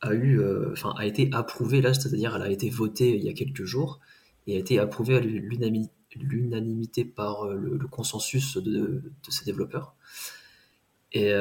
[0.00, 0.40] a eu,
[0.72, 4.00] enfin a été approuvée là, c'est-à-dire elle a été votée il y a quelques jours
[4.46, 9.94] et a été approuvée à l'unanimité par le, consensus de, de, ces développeurs.
[11.12, 11.32] Et,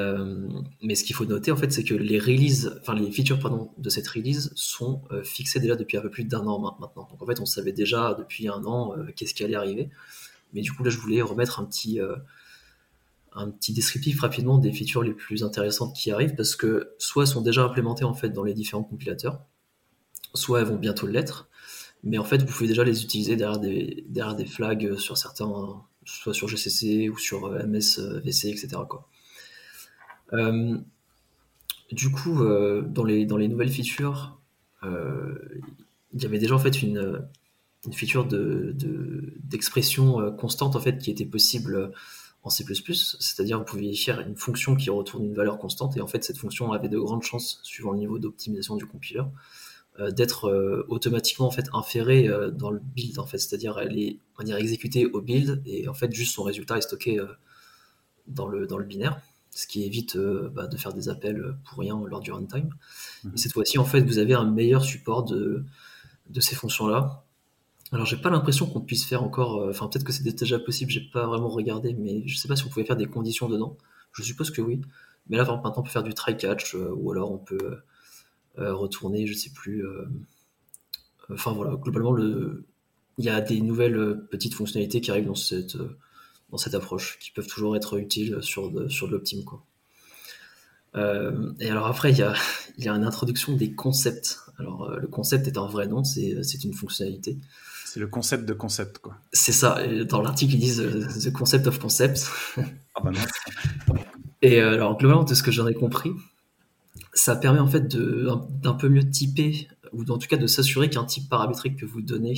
[0.81, 3.71] mais ce qu'il faut noter en fait, c'est que les releases, enfin les features pardon,
[3.77, 7.07] de cette release sont fixées déjà depuis un peu plus d'un an maintenant.
[7.11, 9.89] Donc en fait, on savait déjà depuis un an qu'est-ce qui allait arriver.
[10.53, 11.99] Mais du coup là, je voulais remettre un petit
[13.33, 17.29] un petit descriptif rapidement des features les plus intéressantes qui arrivent parce que soit elles
[17.29, 19.41] sont déjà implémentées en fait dans les différents compilateurs,
[20.33, 21.49] soit elles vont bientôt l'être.
[22.03, 25.51] Mais en fait, vous pouvez déjà les utiliser derrière des, derrière des flags sur certains,
[26.05, 28.69] soit sur GCC ou sur MSVC, etc.
[30.33, 30.77] Euh,
[31.91, 34.39] du coup, euh, dans, les, nouvelles features,
[34.83, 35.35] euh,
[36.13, 37.27] il y avait déjà en fait une,
[37.91, 41.91] feature d'expression de, constante en fait qui était possible
[42.43, 42.63] en C++,
[43.19, 46.37] c'est-à-dire vous pouviez faire une fonction qui retourne une valeur constante et en fait cette
[46.37, 49.23] fonction avait de grandes chances, suivant le niveau d'optimisation du compiler,
[50.11, 55.05] d'être automatiquement en fait inférée dans le build en fait, c'est-à-dire elle est dire exécutée
[55.05, 57.19] au build et en fait juste son résultat est stocké
[58.27, 59.21] dans le binaire
[59.51, 62.69] ce qui évite euh, bah, de faire des appels pour rien lors du runtime.
[63.23, 63.37] Mhm.
[63.37, 65.65] cette fois-ci, en fait, vous avez un meilleur support de,
[66.29, 67.23] de ces fonctions-là.
[67.91, 69.61] Alors, j'ai pas l'impression qu'on puisse faire encore.
[69.61, 70.91] Euh, enfin, peut-être que c'est déjà possible.
[70.91, 73.77] J'ai pas vraiment regardé, mais je sais pas si on pouvait faire des conditions dedans.
[74.13, 74.81] Je suppose que oui.
[75.27, 77.77] Mais là, maintenant, on peut faire du try catch, euh, ou alors on peut
[78.57, 79.85] retourner, je sais plus.
[81.31, 82.65] Enfin voilà, globalement, le...
[83.17, 85.77] il y a des nouvelles petites fonctionnalités qui arrivent dans cette
[86.51, 89.43] dans cette approche, qui peuvent toujours être utiles sur de, sur de l'optime.
[89.43, 89.63] Quoi.
[90.95, 92.33] Euh, et alors après, il y a,
[92.77, 94.39] il y a une introduction des concepts.
[94.57, 97.37] Alors euh, le concept est un vrai nom, c'est, c'est une fonctionnalité.
[97.85, 99.17] C'est le concept de concept, quoi.
[99.33, 99.79] C'est ça.
[100.03, 102.27] dans l'article, ils disent euh, The Concept of Concepts.
[102.95, 103.95] Ah bah non.
[104.41, 106.11] Et alors, globalement, de ce que j'en ai compris,
[107.13, 111.05] ça permet en fait d'un peu mieux typer, ou en tout cas de s'assurer qu'un
[111.05, 112.35] type paramétrique que vous donnez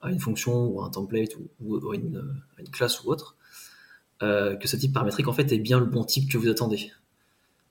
[0.00, 1.30] à une fonction ou à un template
[1.60, 2.22] ou, à, une,
[2.70, 3.36] classe ou autre,
[4.22, 6.92] euh, que ce type paramétrique en fait est bien le bon type que vous attendez.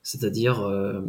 [0.04, 1.02] C'est-à-dire, euh,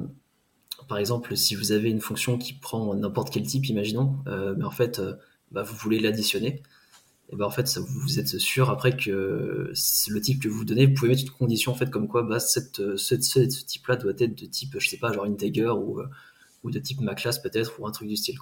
[0.89, 4.70] par exemple, si vous avez une fonction qui prend n'importe quel type, imaginons, mais en
[4.70, 5.01] fait,
[5.53, 6.62] bah, vous voulez l'additionner,
[7.30, 9.72] et ben en fait, vous êtes sûr après que
[10.09, 12.41] le type que vous donnez, vous pouvez mettre une condition en fait comme quoi bah,
[12.41, 12.59] ce,
[13.14, 16.09] type-là doit être de type, je sais pas, genre integer ou, euh,
[16.64, 18.39] de type maclass peut-être ou un truc du style.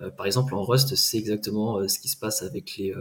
[0.00, 2.92] Euh, par exemple, en Rust, c'est exactement euh, ce qui se passe avec les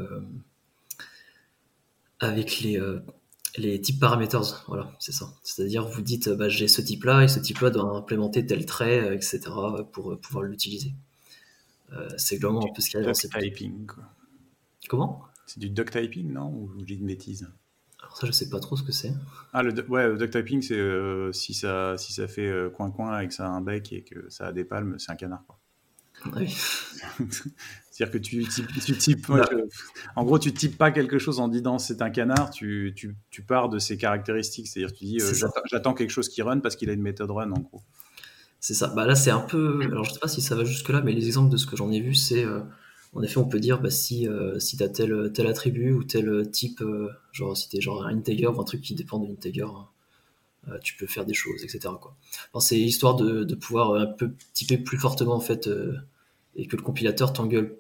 [2.24, 2.82] avec les
[3.57, 4.65] les types parameters.
[4.67, 5.28] Voilà, c'est ça.
[5.43, 9.41] C'est-à-dire, vous dites, bah, j'ai ce type-là et ce type-là doit implémenter tel trait, etc.
[9.91, 10.93] pour pouvoir l'utiliser.
[12.17, 14.03] c'est globalement un peu ce qui arrive dans typing, quoi.
[14.89, 15.24] Comment?
[15.45, 16.49] C'est du duck typing, non?
[16.53, 17.49] Ou dis une bêtise?
[17.99, 19.13] Alors ça, je sais pas trop ce que c'est.
[19.53, 23.19] Ah, le, ouais, le duck typing, c'est euh, si, ça, si ça fait euh, coin-coin
[23.19, 25.43] et que ça a un bec et que ça a des palmes, c'est un canard.
[25.47, 25.59] Quoi.
[26.36, 26.55] Oui.
[27.91, 29.28] C'est-à-dire que tu, tu, types.
[29.28, 29.47] Bah.
[30.15, 33.43] en gros, tu types pas quelque chose en disant c'est un canard, tu, tu, tu,
[33.43, 34.67] pars de ses caractéristiques.
[34.67, 37.51] C'est-à-dire tu dis euh, j'attends quelque chose qui run parce qu'il a une méthode run
[37.51, 37.84] en gros.
[38.59, 38.88] C'est ça.
[38.88, 39.80] Bah là, c'est un peu.
[39.84, 41.91] Alors, je sais pas si ça va jusque-là, mais les exemples de ce que j'en
[41.91, 42.45] ai vu, c'est
[43.15, 46.03] en effet, on peut dire bah, si, euh, si tu as tel, tel attribut ou
[46.03, 49.19] tel type, euh, genre si tu es genre un integer ou un truc qui dépend
[49.19, 49.65] de l'integer,
[50.67, 51.93] euh, tu peux faire des choses, etc.
[52.01, 52.15] Quoi.
[52.59, 55.69] c'est histoire de, de, pouvoir un peu typer plus fortement en fait
[56.56, 57.78] et que le compilateur t'engueule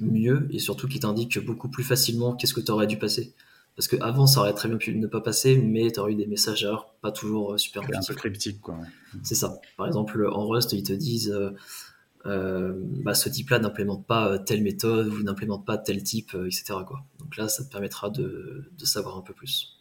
[0.00, 3.34] mieux et surtout qu'il t'indique beaucoup plus facilement qu'est-ce que tu aurais dû passer.
[3.76, 6.26] Parce qu'avant, ça aurait très bien pu ne pas passer, mais tu aurais eu des
[6.26, 6.66] messages
[7.02, 8.78] pas toujours super Un peu cryptique, quoi.
[9.22, 9.60] C'est ça.
[9.76, 11.34] Par exemple, en Rust, ils te disent
[12.26, 16.46] euh, bah, ce type-là n'implémente pas euh, telle méthode ou n'implémente pas tel type, euh,
[16.46, 16.74] etc.
[16.86, 17.04] Quoi.
[17.20, 19.78] Donc là, ça te permettra de, savoir un peu plus.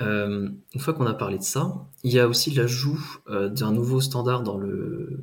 [0.00, 4.42] une fois qu'on a parlé de ça, il y a aussi l'ajout d'un nouveau standard
[4.42, 5.22] dans le,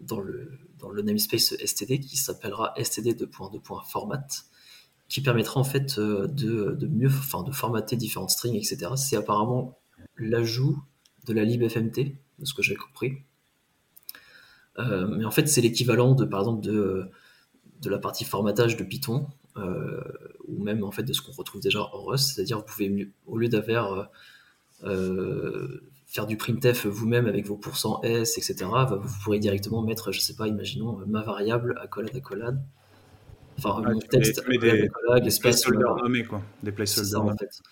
[0.00, 4.26] dans le, dans le namespace std qui s'appellera std2.2.format
[5.08, 8.92] qui permettra en fait de, mieux enfin, de formater différentes strings, etc.
[8.96, 9.78] C'est apparemment
[10.16, 10.82] l'ajout
[11.26, 11.92] de la libfmt,
[12.38, 13.12] de ce que j'ai compris.
[14.78, 17.08] Euh, mais en fait, c'est l'équivalent de, par exemple, de,
[17.80, 20.02] de la partie formatage de Python, euh,
[20.46, 22.34] ou même en fait de ce qu'on retrouve déjà en Rust.
[22.34, 24.10] C'est-à-dire, vous pouvez, au lieu d'avoir
[24.84, 30.12] euh, faire du printf vous-même avec vos pourcents %s, etc., bah, vous pourrez directement mettre,
[30.12, 32.62] je sais pas, imaginons ma variable accolade accolade.
[33.58, 35.64] Enfin, ah, mon texte accolade accolade, l'espace.
[36.28, 36.42] quoi.
[36.62, 37.22] Des placeholders.
[37.22, 37.62] en fait.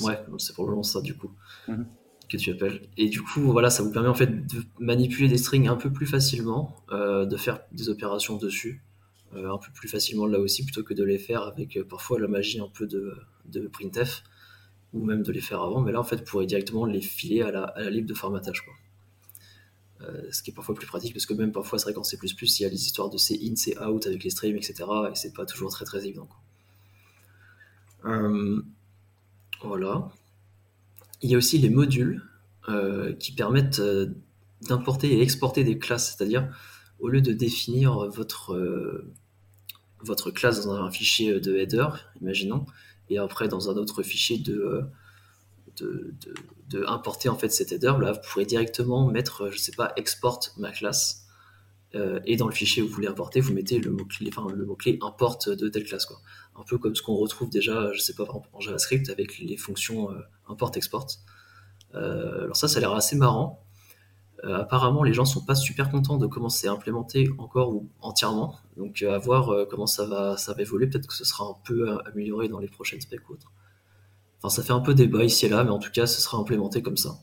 [0.00, 1.30] Ouais, c'est probablement ça du coup.
[1.68, 1.86] Mhm
[2.28, 2.88] que tu appelles.
[2.96, 5.92] Et du coup, voilà, ça vous permet en fait de manipuler des strings un peu
[5.92, 8.82] plus facilement, euh, de faire des opérations dessus
[9.34, 12.20] euh, un peu plus facilement là aussi, plutôt que de les faire avec euh, parfois
[12.20, 13.14] la magie un peu de,
[13.46, 14.22] de, printf,
[14.94, 15.82] ou même de les faire avant.
[15.82, 18.14] Mais là, en fait, vous pourrez directement les filer à la, à la libre de
[18.14, 18.64] formatage.
[18.64, 18.74] Quoi.
[20.30, 22.62] ce qui est parfois plus pratique, parce que même parfois, c'est vrai qu'en C++, il
[22.62, 24.84] y a les histoires de C in, C out avec les streams, etc.
[25.12, 26.28] Et c'est pas toujours très très évident.
[29.62, 30.08] voilà.
[31.20, 32.22] Il y a aussi les modules
[32.70, 34.14] euh, qui permettent euh,
[34.62, 36.48] d'importer et exporter des classes, c'est-à-dire
[36.98, 39.12] au lieu de définir votre, euh,
[40.00, 41.88] votre classe dans un fichier de header,
[42.22, 42.64] imaginons,
[43.10, 44.82] et après dans un autre fichier de,
[45.76, 50.40] de, importer en fait cet header, là vous pourrez directement mettre, je sais pas, export
[50.56, 51.22] ma classe,
[52.24, 54.74] et dans le fichier où vous voulez importer, vous mettez le mot-clé enfin, le mot
[54.74, 56.06] -clé import de telle classe.
[56.06, 56.20] Quoi.
[56.56, 60.08] Un peu comme ce qu'on retrouve déjà, je sais pas, en JavaScript avec les fonctions
[60.48, 61.06] import-export.
[61.94, 63.63] Euh, alors ça, ça a l'air assez marrant.
[64.44, 68.58] Euh, apparemment, les gens sont pas super contents de comment c'est implémenté encore ou entièrement.
[68.76, 70.86] Donc euh, à voir comment ça va, ça va évoluer.
[70.86, 73.50] Peut-être que ce sera un peu amélioré dans les prochaines specs ou autres.
[74.38, 76.38] Enfin, ça fait un peu débat ici et là, mais en tout cas, ce sera
[76.38, 77.16] implémenté comme ça.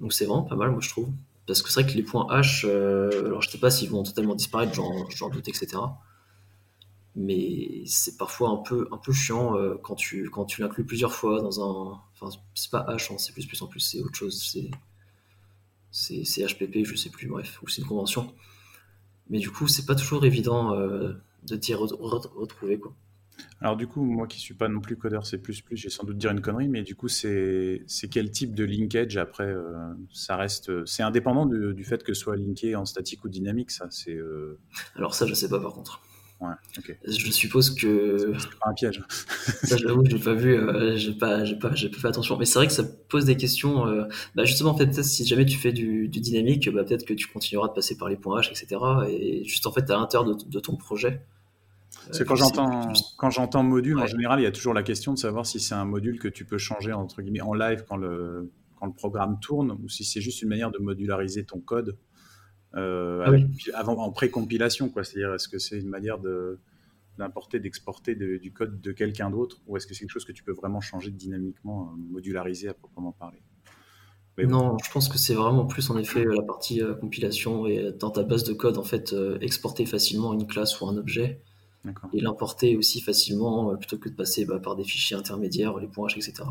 [0.00, 1.10] Donc c'est vraiment pas mal, moi je trouve.
[1.46, 4.34] Parce que c'est vrai que les points H, alors je sais pas s'ils vont totalement
[4.34, 5.78] disparaître, j'en doute, etc
[7.16, 11.12] mais c'est parfois un peu, un peu chiant euh, quand tu, quand tu l'inclus plusieurs
[11.12, 12.00] fois dans un.
[12.14, 14.70] Enfin, c'est pas H, hein, c'est plus, plus en plus, c'est autre chose, c'est,
[15.90, 18.32] c'est, HPP, je sais plus, bref, ou c'est une convention.
[19.28, 21.12] Mais du coup, c'est pas toujours évident euh,
[21.46, 22.94] de t'y retrouver, quoi.
[23.62, 25.40] Alors du coup, moi qui suis pas non plus codeur C++,
[25.72, 29.46] j'ai sans doute dire une connerie, mais du coup, c'est quel type de linkage après
[29.46, 33.70] euh, Ça reste, c'est indépendant du, fait que ce soit linké en statique ou dynamique,
[33.70, 34.18] ça c'est.
[34.94, 36.02] Alors ça, je sais pas par contre.
[36.40, 36.54] Ouais,
[37.06, 38.32] Je suppose que.
[38.38, 39.02] C'est pas un piège.
[39.62, 42.38] ça, j'avoue, j'ai pas vu, euh, j'ai pas, j'ai pas, j'ai pas fait attention.
[42.38, 43.86] Mais c'est vrai que ça pose des questions.
[43.86, 47.26] Euh, bah justement, peut-être si jamais tu fais du, du dynamique, bah peut-être que tu
[47.26, 48.80] continueras de passer par les points H, etc.
[49.10, 51.20] Et juste en fait, à l'intérieur de, ton projet,
[52.10, 55.18] C'est quand j'entends quand j'entends module, en général, il y a toujours la question de
[55.18, 58.50] savoir si c'est un module que tu peux changer entre guillemets en live quand le
[58.76, 61.98] quand le programme tourne ou si c'est juste une manière de modulariser ton code
[62.74, 63.24] euh,
[63.74, 65.04] ah avant en pré-compilation quoi.
[65.04, 66.58] C'est-à-dire est-ce que c'est une manière de
[67.18, 70.42] d'importer, d'exporter du code de quelqu'un d'autre ou est-ce que c'est quelque chose que tu
[70.42, 73.42] peux vraiment changer dynamiquement, euh, modulariser à proprement parler?
[74.38, 78.10] Non, je pense que c'est vraiment plus en effet la partie euh, compilation et dans
[78.10, 81.42] ta base de code en fait exporter facilement une classe ou un objet
[82.12, 85.86] et l'importer aussi facilement euh, plutôt que de passer bah, par des fichiers intermédiaires, les
[85.86, 86.48] points H, etc.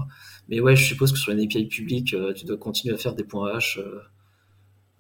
[0.48, 3.14] Mais ouais, je suppose que sur une API publique, euh, tu dois continuer à faire
[3.14, 3.80] des points H.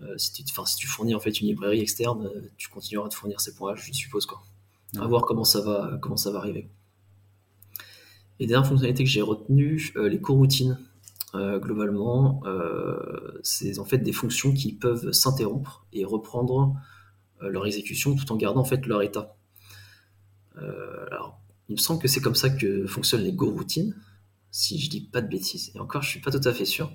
[0.02, 3.42] Euh, si, tu, si tu fournis en fait une librairie externe, tu continueras de fournir
[3.42, 4.26] ces points H, je suppose.
[4.26, 4.42] Quoi.
[4.98, 6.70] À voir comment ça, va, comment ça va arriver.
[8.40, 10.80] Et dernière fonctionnalité que j'ai retenue, les coroutines.
[11.34, 12.42] globalement,
[13.44, 16.76] c'est en fait des fonctions qui peuvent s'interrompre et reprendre
[17.42, 19.36] leur exécution tout en gardant en fait leur état.
[20.62, 23.96] Euh, alors, il me semble que c'est comme ça que fonctionnent les Go routines,
[24.52, 25.72] si je dis pas de bêtises.
[25.76, 26.92] Et encore, je suis pas tout à fait sûr.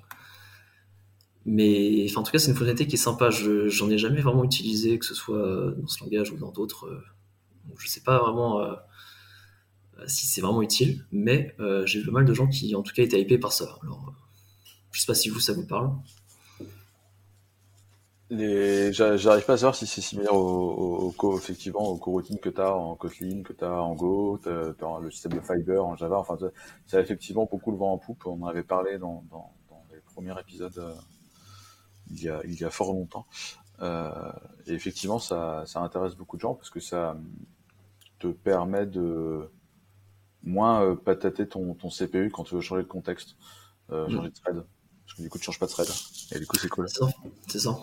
[1.45, 3.29] Mais en tout cas, c'est une fonctionnalité qui est sympa.
[3.29, 7.03] Je j'en ai jamais vraiment utilisé, que ce soit dans ce langage ou dans d'autres.
[7.77, 8.61] Je sais pas vraiment
[9.99, 12.81] euh, si c'est vraiment utile, mais euh, j'ai vu pas mal de gens qui, en
[12.81, 13.77] tout cas, étaient hypés par ça.
[13.83, 14.13] Alors,
[14.91, 15.91] je sais pas si vous, ça vous parle.
[18.31, 22.75] J'arrive pas à savoir si c'est similaire au, au, effectivement aux coroutines que tu as
[22.75, 26.17] en Kotlin, que tu as en Go, tu as, le système de Fiber en Java.
[26.17, 26.37] Enfin,
[26.87, 28.25] ça a effectivement beaucoup le vent en poupe.
[28.25, 29.23] On en avait parlé dans,
[29.91, 30.93] les premiers épisodes euh,
[32.11, 33.25] il, y a, il y a fort longtemps.
[33.81, 34.31] Euh,
[34.67, 37.17] et effectivement, ça, ça intéresse beaucoup de gens parce que ça
[38.19, 39.49] te permet de
[40.43, 43.35] moins euh, patater ton, ton CPU quand tu veux changer de contexte,
[43.91, 44.63] euh, changer de thread.
[45.05, 45.87] Parce que du coup, tu changes pas de thread.
[46.31, 46.87] Et du coup, c'est cool.
[47.47, 47.77] C'est ça.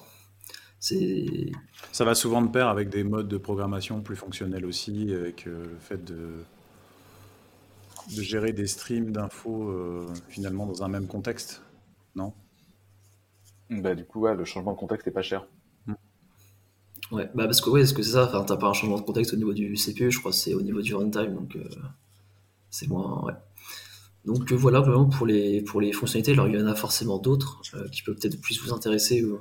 [1.93, 5.65] Ça va souvent de pair avec des modes de programmation plus fonctionnels aussi, avec euh,
[5.65, 6.43] le fait de,
[8.17, 11.63] de gérer des streams d'infos euh, finalement dans un même contexte,
[12.17, 12.33] non?
[13.81, 15.47] Bah, Du coup, ouais, le changement de contexte n'est pas cher.
[15.87, 15.95] Hmm.
[17.11, 19.05] Ouais, bah parce que ouais, ce que c'est ça, enfin, t'as pas un changement de
[19.05, 21.69] contexte au niveau du CPU, je crois c'est au niveau du runtime, donc euh,
[22.71, 23.23] c'est moins.
[23.25, 23.35] Ouais.
[24.25, 27.61] Donc voilà, vraiment pour les, pour les fonctionnalités, alors il y en a forcément d'autres
[27.91, 29.41] qui peuvent peut-être plus vous intéresser euh,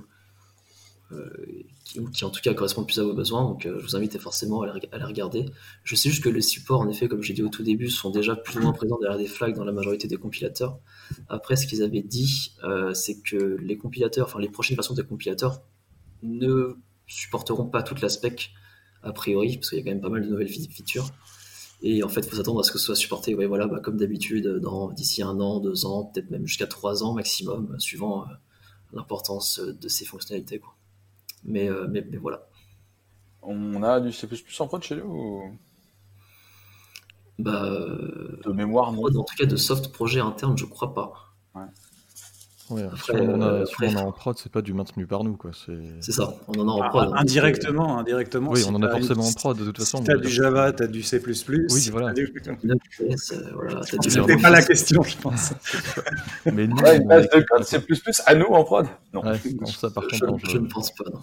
[1.83, 3.43] qui, en tout cas correspondent plus à vos besoins.
[3.43, 5.45] Donc euh, je vous invite forcément à les, regarder.
[5.83, 8.09] Je sais juste que les supports, en effet, comme j'ai dit au tout début, sont
[8.09, 10.79] déjà plus ou moins présents derrière des flags dans la majorité des compilateurs.
[11.29, 15.03] Après, ce qu'ils avaient dit, euh, c'est que les compilateurs, enfin les prochaines versions des
[15.03, 15.61] compilateurs
[16.23, 18.51] ne supporteront pas toute la spec
[19.03, 21.09] a priori, parce qu'il y a quand même pas mal de nouvelles features.
[21.81, 23.79] Et en fait, il faut s'attendre à ce que ce soit supporté, ouais, voilà, bah,
[23.79, 24.61] comme d'habitude,
[24.95, 28.25] d'ici un an, deux ans, peut-être même jusqu'à trois ans maximum, suivant
[28.93, 30.61] l'importance de ces fonctionnalités.
[31.43, 32.47] Mais, euh, mais, mais, voilà.
[33.41, 34.27] On a du C++
[34.59, 35.57] en prod chez nous ou...
[37.39, 39.05] Bah, euh, de mémoire, non.
[39.05, 41.33] En tout cas, de soft projet interne, je crois pas.
[41.55, 41.65] Ouais.
[42.71, 45.35] Ouais, si on, a, si on a en prod, c'est pas du maintenu par nous.
[45.35, 45.51] quoi.
[45.53, 47.11] C'est ça, on en a en prod.
[47.13, 48.51] Ah, indirectement, indirectement.
[48.51, 49.97] Oui, on en a forcément en prod de toute façon.
[49.97, 51.21] Si t'as du Java, t'as du C++.
[51.49, 52.13] Oui, voilà.
[52.13, 52.33] Du...
[53.53, 55.53] voilà C'était pas la question, je pense.
[56.45, 57.79] Mais nous, ouais, une base de code C++
[58.25, 61.05] à nous en prod Non, ouais, non ça par contre, je, je, ne pense pas.
[61.11, 61.21] Non.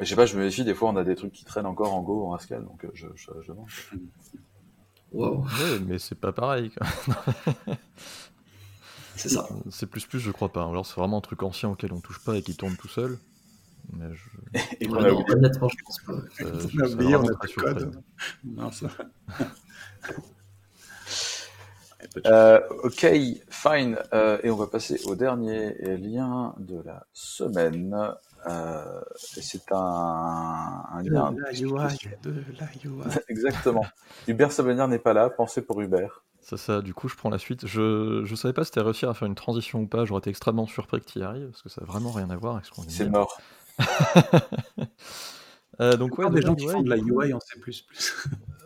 [0.00, 1.92] Je sais pas, je me méfie, des fois on a des trucs qui traînent encore
[1.92, 3.52] en Go, en Haskell, donc euh, je, je, je
[5.12, 5.38] Wow.
[5.38, 6.70] Ouais, mais c'est pas pareil.
[9.18, 9.46] C'est ça.
[9.70, 10.64] C'est plus plus, je crois pas.
[10.64, 13.18] Alors c'est vraiment un truc ancien auquel on touche pas et qui tourne tout seul.
[13.92, 14.60] Mais je...
[14.80, 16.12] Et ouais, non, honnêtement, je pense pas.
[16.12, 18.02] Euh, on a oublié, on a pas de code.
[18.44, 18.88] Non, ça...
[22.26, 23.06] euh, ok,
[23.48, 23.98] fine.
[24.12, 27.96] Euh, et on va passer au dernier lien de la semaine.
[28.46, 31.32] Euh, c'est un, un lien.
[31.32, 33.02] De la UI, de la UI.
[33.28, 33.86] Exactement.
[34.26, 35.30] Hubert Sablonnière n'est pas là.
[35.30, 36.24] Pensez pour Hubert.
[36.40, 37.66] Ça, ça, du coup, je prends la suite.
[37.66, 40.04] Je, je savais pas si t'allais réussir à faire une transition ou pas.
[40.04, 42.36] J'aurais été extrêmement surpris que tu y arrives, parce que ça n'a vraiment rien à
[42.36, 43.38] voir avec ce qu'on C'est mort.
[45.80, 47.60] euh, donc, ouais, des gens qui font de la UI en C.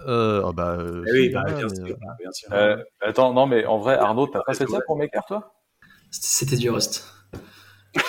[0.06, 3.46] euh, oh bah, euh, eh oui, bah, bien, sûr, euh, bien, sûr, euh, attends, non,
[3.46, 5.54] mais en vrai, Arnaud, t'as pas fait ça pour Maker, toi?
[6.10, 7.06] C'était du Rust.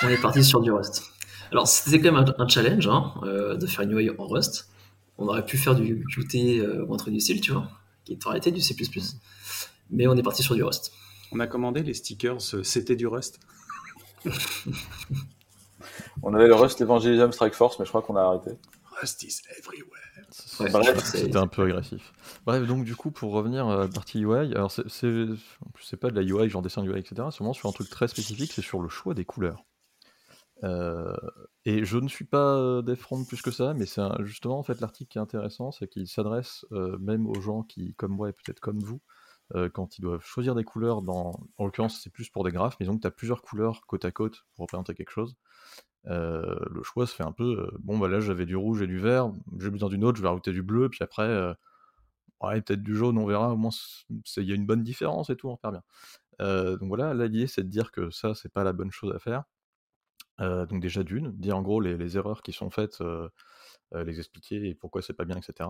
[0.04, 1.04] On est parti sur du Rust.
[1.52, 4.70] Alors, c'était quand même un, un challenge hein, de faire une UI en Rust.
[5.18, 7.68] On aurait pu faire du Qt ou un truc du style, tu vois,
[8.04, 8.76] qui aurait été du C
[9.94, 10.92] mais on est parti sur du Rust.
[11.32, 13.40] On a commandé les stickers, euh, c'était du Rust.
[16.24, 18.52] on avait le Rust Evangelism Strike Force, mais je crois qu'on a arrêté.
[19.00, 19.90] Rust is everywhere.
[20.30, 22.14] c'était un peu agressif.
[22.46, 26.20] Bref, donc du coup, pour revenir à la partie UI, alors c'est, c'est, pas de
[26.20, 27.28] la UI, genre dessin UI, etc.
[27.32, 29.64] C'est vraiment sur un truc très spécifique, c'est sur le choix des couleurs.
[30.64, 31.16] Euh,
[31.66, 34.80] et je ne suis pas euh, Defront plus que ça, mais c'est justement en fait
[34.80, 38.34] l'article qui est intéressant, c'est qu'il s'adresse euh, même aux gens qui, comme moi et
[38.34, 39.02] peut-être comme vous,
[39.74, 42.86] quand ils doivent choisir des couleurs, dans, en l'occurrence c'est plus pour des graphes, mais
[42.86, 45.36] donc tu as plusieurs couleurs côte à côte pour représenter quelque chose.
[46.06, 49.32] le choix se fait un peu, bon bah là j'avais du rouge et du vert,
[49.60, 51.56] j'ai besoin d'une autre, je vais rajouter du bleu, puis après,
[52.42, 53.72] ouais, peut-être du jaune, on verra, au moins
[54.38, 55.84] il y a une bonne différence et tout, on faire bien.
[56.40, 59.20] donc voilà, là l'idée c'est de dire que ça c'est pas la bonne chose à
[59.20, 59.44] faire
[60.40, 62.98] donc déjà d'une, dire en gros les, erreurs qui sont faites,
[63.94, 65.70] les expliquer et pourquoi c'est pas bien, etc.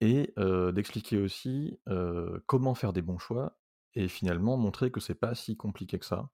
[0.00, 0.32] Et
[0.72, 1.78] d'expliquer aussi
[2.46, 3.58] comment faire des bons choix
[3.94, 6.30] et finalement montrer que c'est pas si compliqué que ça.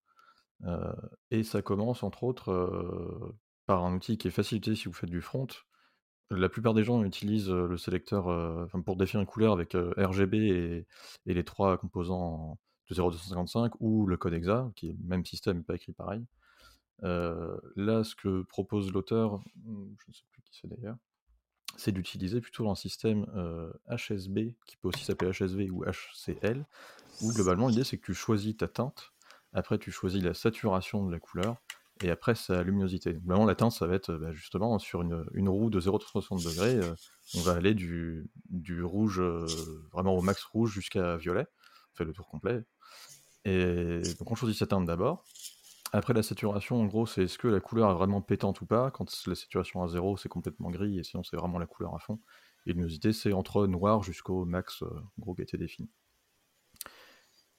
[1.30, 3.34] et ça commence entre autres
[3.66, 5.46] par un outil qui est facilité si vous faites du front.
[6.30, 8.24] La plupart des gens utilisent le sélecteur
[8.84, 10.86] pour définir une couleur avec RGB et,
[11.26, 12.58] les trois composants
[12.90, 16.24] de 0,255 ou le code EXA, qui est le même système, pas écrit pareil.
[17.02, 20.96] Là, ce que propose l'auteur, hmm, je ne sais plus qui c'est d'ailleurs,
[21.76, 23.26] c'est d'utiliser plutôt un système
[23.88, 26.64] HSB, qui peut aussi s'appeler HSV ou HCL,
[27.22, 29.12] où globalement l'idée c'est que tu choisis ta teinte,
[29.52, 31.56] après tu choisis la saturation de la couleur,
[32.02, 33.12] et après sa luminosité.
[33.12, 36.94] Globalement la teinte ça va être bah, justement sur une, roue de 0,60 degrés, euh,
[37.36, 39.20] on va aller du, du rouge,
[39.92, 41.46] vraiment au max rouge jusqu'à violet,
[41.92, 42.64] on fait le tour complet.
[43.44, 45.24] Et donc on choisit sa teinte d'abord,
[45.96, 48.90] après, la saturation, en gros, c'est est-ce que la couleur est vraiment pétante ou pas?
[48.90, 52.00] Quand la saturation à zéro, c'est complètement gris, et sinon, c'est vraiment la couleur à
[52.00, 52.18] fond.
[52.66, 54.88] Et luminosité, c'est entre noir jusqu'au max, euh,
[55.20, 55.88] gros, qui a été défini.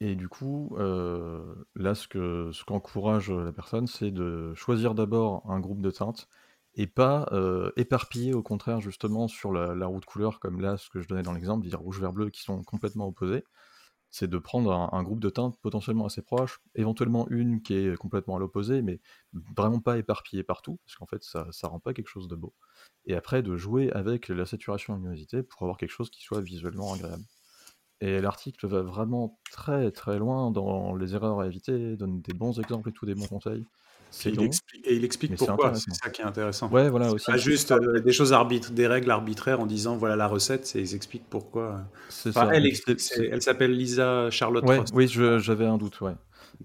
[0.01, 5.49] Et du coup, euh, là, ce que ce qu'encourage la personne, c'est de choisir d'abord
[5.49, 6.27] un groupe de teintes
[6.73, 10.75] et pas euh, éparpiller au contraire justement sur la, la, roue de couleur, comme là,
[10.75, 13.45] ce que je donnais dans l'exemple, dire rouge, vert, bleu, qui sont complètement opposés
[14.11, 18.37] c'est de prendre un, groupe de teintes potentiellement assez proches, éventuellement une qui est complètement
[18.37, 18.99] à l'opposé, mais
[19.55, 22.53] vraiment pas éparpillée partout, parce qu'en fait ça, ça rend pas quelque chose de beau.
[23.05, 26.23] Et après de jouer avec la saturation et la luminosité pour avoir quelque chose qui
[26.23, 27.23] soit visuellement agréable.
[28.01, 32.59] Et l'article va vraiment très très loin dans les erreurs à éviter, donne des bons
[32.59, 33.65] exemples et tout, des bons conseils.
[34.25, 36.69] Et il, explique, et il explique pourquoi, c'est ça qui est intéressant.
[36.69, 37.25] Ouais, voilà aussi.
[37.25, 40.95] Pas juste euh, des choses arbitres, des règles arbitraires en disant voilà la recette, ils
[40.95, 41.81] expliquent pourquoi.
[42.51, 42.71] Elle,
[43.31, 46.13] elle s'appelle Lisa Charlotte ouais, Oui, j'avais un doute, ouais.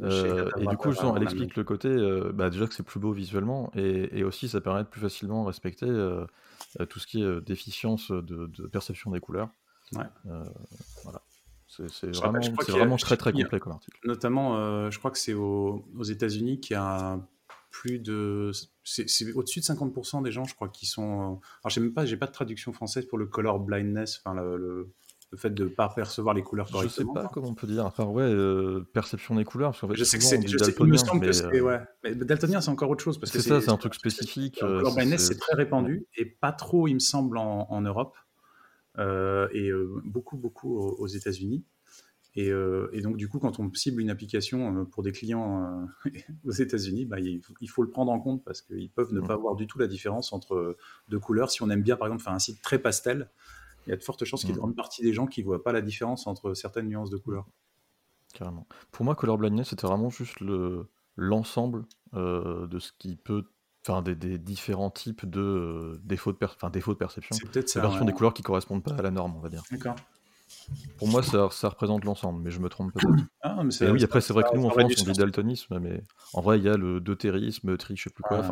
[0.03, 3.12] Euh, et du coup, elle explique le côté, euh, bah, déjà que c'est plus beau
[3.12, 5.88] visuellement, et, aussi ça permet de plus facilement respecter
[6.88, 9.49] tout ce qui est déficience de, perception des couleurs.
[9.97, 10.05] Ouais.
[11.03, 11.20] voilà.
[11.89, 13.99] C'est vraiment, vraiment très très complet comme article.
[14.05, 17.21] Notamment, je crois que c'est aux, aux États-Unis qu'il y a
[17.71, 18.51] plus de.
[18.85, 21.41] C'est au-dessus de 50% des gens, je crois, qui sont.
[21.62, 24.57] Alors, j'ai même pas, j'ai pas de traduction française pour le color blindness, enfin, le,
[24.57, 27.14] le, fait de ne pas percevoir les couleurs correctement.
[27.14, 27.87] Je sais pas comment on peut dire.
[27.87, 29.71] Enfin, ouais, euh, perception des couleurs.
[29.71, 30.41] Parce fait, je sais que c'est.
[30.41, 31.45] Il me semble que c'est.
[31.47, 31.81] Euh, ouais.
[32.03, 33.21] Mais daltonien, c'est encore autre chose.
[33.23, 34.61] C'est ça, c'est un truc spécifique.
[34.61, 37.81] Le euh, color blindness, c'est très répandu et pas trop, il me semble, en, en
[37.81, 38.16] Europe.
[38.99, 39.70] Et
[40.05, 41.64] beaucoup, beaucoup aux États-Unis.
[42.38, 46.11] Euh, et, donc, du coup, quand on cible une application euh, pour des clients euh,
[46.45, 49.57] aux États-Unis, bah, il, faut le prendre en compte parce qu'ils peuvent ne pas voir
[49.57, 50.76] du tout la différence entre
[51.09, 51.51] deux couleurs.
[51.51, 53.30] Si on aime bien, par exemple, faire un site très pastel,
[53.86, 55.41] il y a de fortes chances qu'il y ait une grande partie des gens qui
[55.41, 57.47] ne voient pas la différence entre certaines nuances de couleurs.
[58.34, 58.66] Carrément.
[58.93, 60.36] Pour moi, Color Blindness, c'était vraiment juste
[61.16, 63.45] l'ensemble de ce qui peut
[63.87, 66.39] enfin des, différents types de défauts de,
[66.70, 67.37] défauts de perception.
[67.37, 67.81] C'est peut-être ça.
[67.81, 69.62] version des couleurs qui correspondent pas à la norme, on va dire.
[69.70, 69.97] D'accord.
[70.99, 73.24] Pour moi, ça, représente l'ensemble, mais je me trompe peut-être.
[73.43, 76.03] Ah, oui, après, c'est vrai que nous, en France, on dit daltonisme, mais
[76.35, 78.43] en vrai, il y a le deutérisme, tri, je sais plus quoi.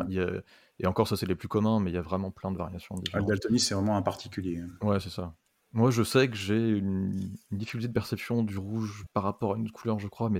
[0.81, 2.95] Et encore, ça, c'est les plus communs, mais il y a vraiment plein de variations.
[3.13, 4.61] le daltonisme, c'est vraiment un particulier.
[4.81, 5.33] Ouais, c'est ça.
[5.71, 7.35] Moi, je sais que j'ai une...
[7.51, 10.39] difficulté de perception du rouge par rapport à une autre couleur, je crois, mais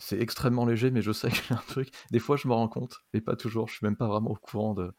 [0.00, 1.90] c'est extrêmement léger, mais je sais que j'ai un truc.
[2.10, 3.68] Des fois, je me rends compte, mais pas toujours.
[3.68, 4.90] Je suis même pas vraiment au courant de...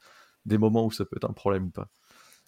[0.46, 1.90] des moments où ça peut être un problème ou pas.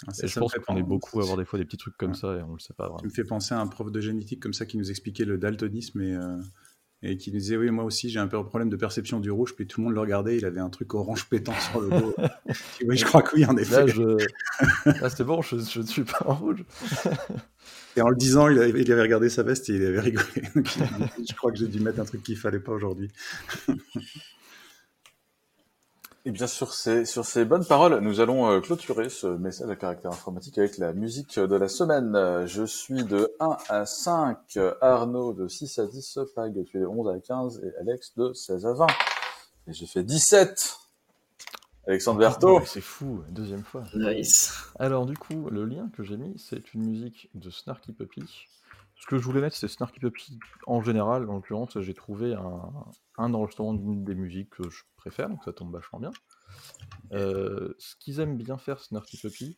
[0.08, 2.36] Ah, je pense qu'on est beaucoup à avoir des fois des petits trucs comme ça
[2.36, 3.00] et on le sait pas vraiment.
[3.00, 5.38] Tu me fait penser à un prof de génétique comme ça qui nous expliquait le
[5.38, 6.42] daltonisme et, euh,
[7.04, 9.30] et qui nous disait Oui, moi aussi j'ai un peu un problème de perception du
[9.30, 9.54] rouge.
[9.56, 12.16] Puis tout le monde le regardait, il avait un truc orange pétant sur le dos.
[12.86, 13.86] oui, je crois que oui, en effet.
[14.86, 16.64] Là, c'est bon, je, ne suis pas en rouge.
[17.98, 20.26] et en le disant, il avait, il avait, regardé sa veste et il avait rigolé.
[20.56, 23.10] je crois que j'ai dû mettre un truc qu'il fallait pas aujourd'hui.
[26.26, 29.76] Et bien sur ces, sur ces bonnes paroles, nous allons euh, clôturer ce message à
[29.76, 32.46] caractère informatique avec la musique de la semaine.
[32.46, 36.86] Je suis de 1 à 5, Arnaud de 6 à 10, Pag tu es de
[36.86, 38.88] 11 à 15 et Alex de 16 à 20.
[39.68, 40.78] Et j'ai fait 17
[41.88, 42.62] Alexandre Berthaud.
[42.66, 43.84] c'est fou, deuxième fois.
[43.94, 44.54] Nice.
[44.80, 48.24] Alors du coup, le lien que j'ai mis, c'est une musique de Snarky Puppy
[49.04, 51.30] ce que je voulais mettre, c'est Snarky Puppy en général.
[51.30, 52.72] En l'occurrence, j'ai trouvé un,
[53.18, 56.12] un enregistrement d'une des musiques que je préfère, donc ça tombe vachement bien.
[57.12, 59.58] Euh, ce qu'ils aiment bien faire, Snarky Puppy,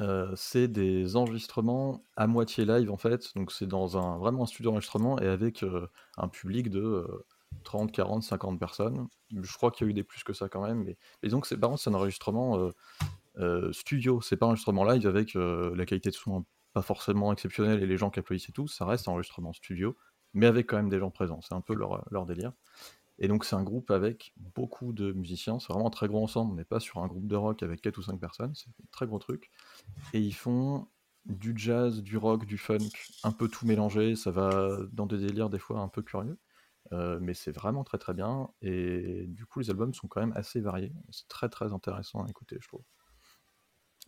[0.00, 3.34] euh, c'est des enregistrements à moitié live en fait.
[3.34, 7.04] Donc c'est dans un vraiment un studio d'enregistrement et avec euh, un public de
[7.64, 9.08] 30, 40, 50 personnes.
[9.32, 10.84] Je crois qu'il y a eu des plus que ça quand même.
[10.84, 12.70] Mais, mais donc c'est par contre c'est un enregistrement
[13.72, 16.44] studio, c'est pas un enregistrement live avec la qualité de son
[16.76, 19.96] pas forcément exceptionnel et les gens qui applaudissent et tout, ça reste enregistrement studio,
[20.34, 21.40] mais avec quand même des gens présents.
[21.40, 22.52] C'est un peu leur, leur délire.
[23.18, 26.52] Et donc c'est un groupe avec beaucoup de musiciens, c'est vraiment un très gros ensemble,
[26.52, 28.86] on n'est pas sur un groupe de rock avec 4 ou 5 personnes, c'est un
[28.92, 29.50] très gros truc.
[30.12, 30.86] Et ils font
[31.24, 32.90] du jazz, du rock, du funk,
[33.24, 36.38] un peu tout mélangé, ça va dans des délires des fois un peu curieux,
[36.92, 40.34] euh, mais c'est vraiment très très bien, et du coup les albums sont quand même
[40.36, 42.84] assez variés, c'est très très intéressant à écouter je trouve.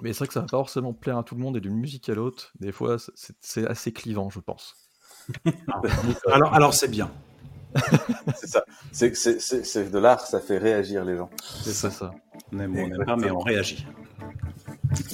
[0.03, 1.75] Mais c'est vrai que ça va pas forcément plaire à tout le monde et d'une
[1.75, 2.97] musique à l'autre, des fois
[3.41, 4.75] c'est assez clivant, je pense.
[6.27, 7.11] alors, alors c'est bien.
[8.35, 8.65] c'est ça.
[8.93, 11.31] C'est de l'art, ça fait réagir les gens.
[11.63, 12.13] C'est ça, ça.
[12.53, 13.87] On aime, on aime pas, mais on réagit.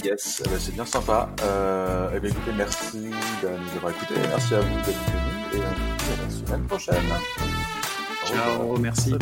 [0.04, 1.28] Yes, eh ben, c'est bien sympa.
[1.42, 4.14] Euh, eh bien, écoutez, merci de nous avoir écoutés.
[4.28, 7.04] Merci à vous d'être venus et on se à la semaine prochaine.
[8.26, 9.14] Ciao, merci.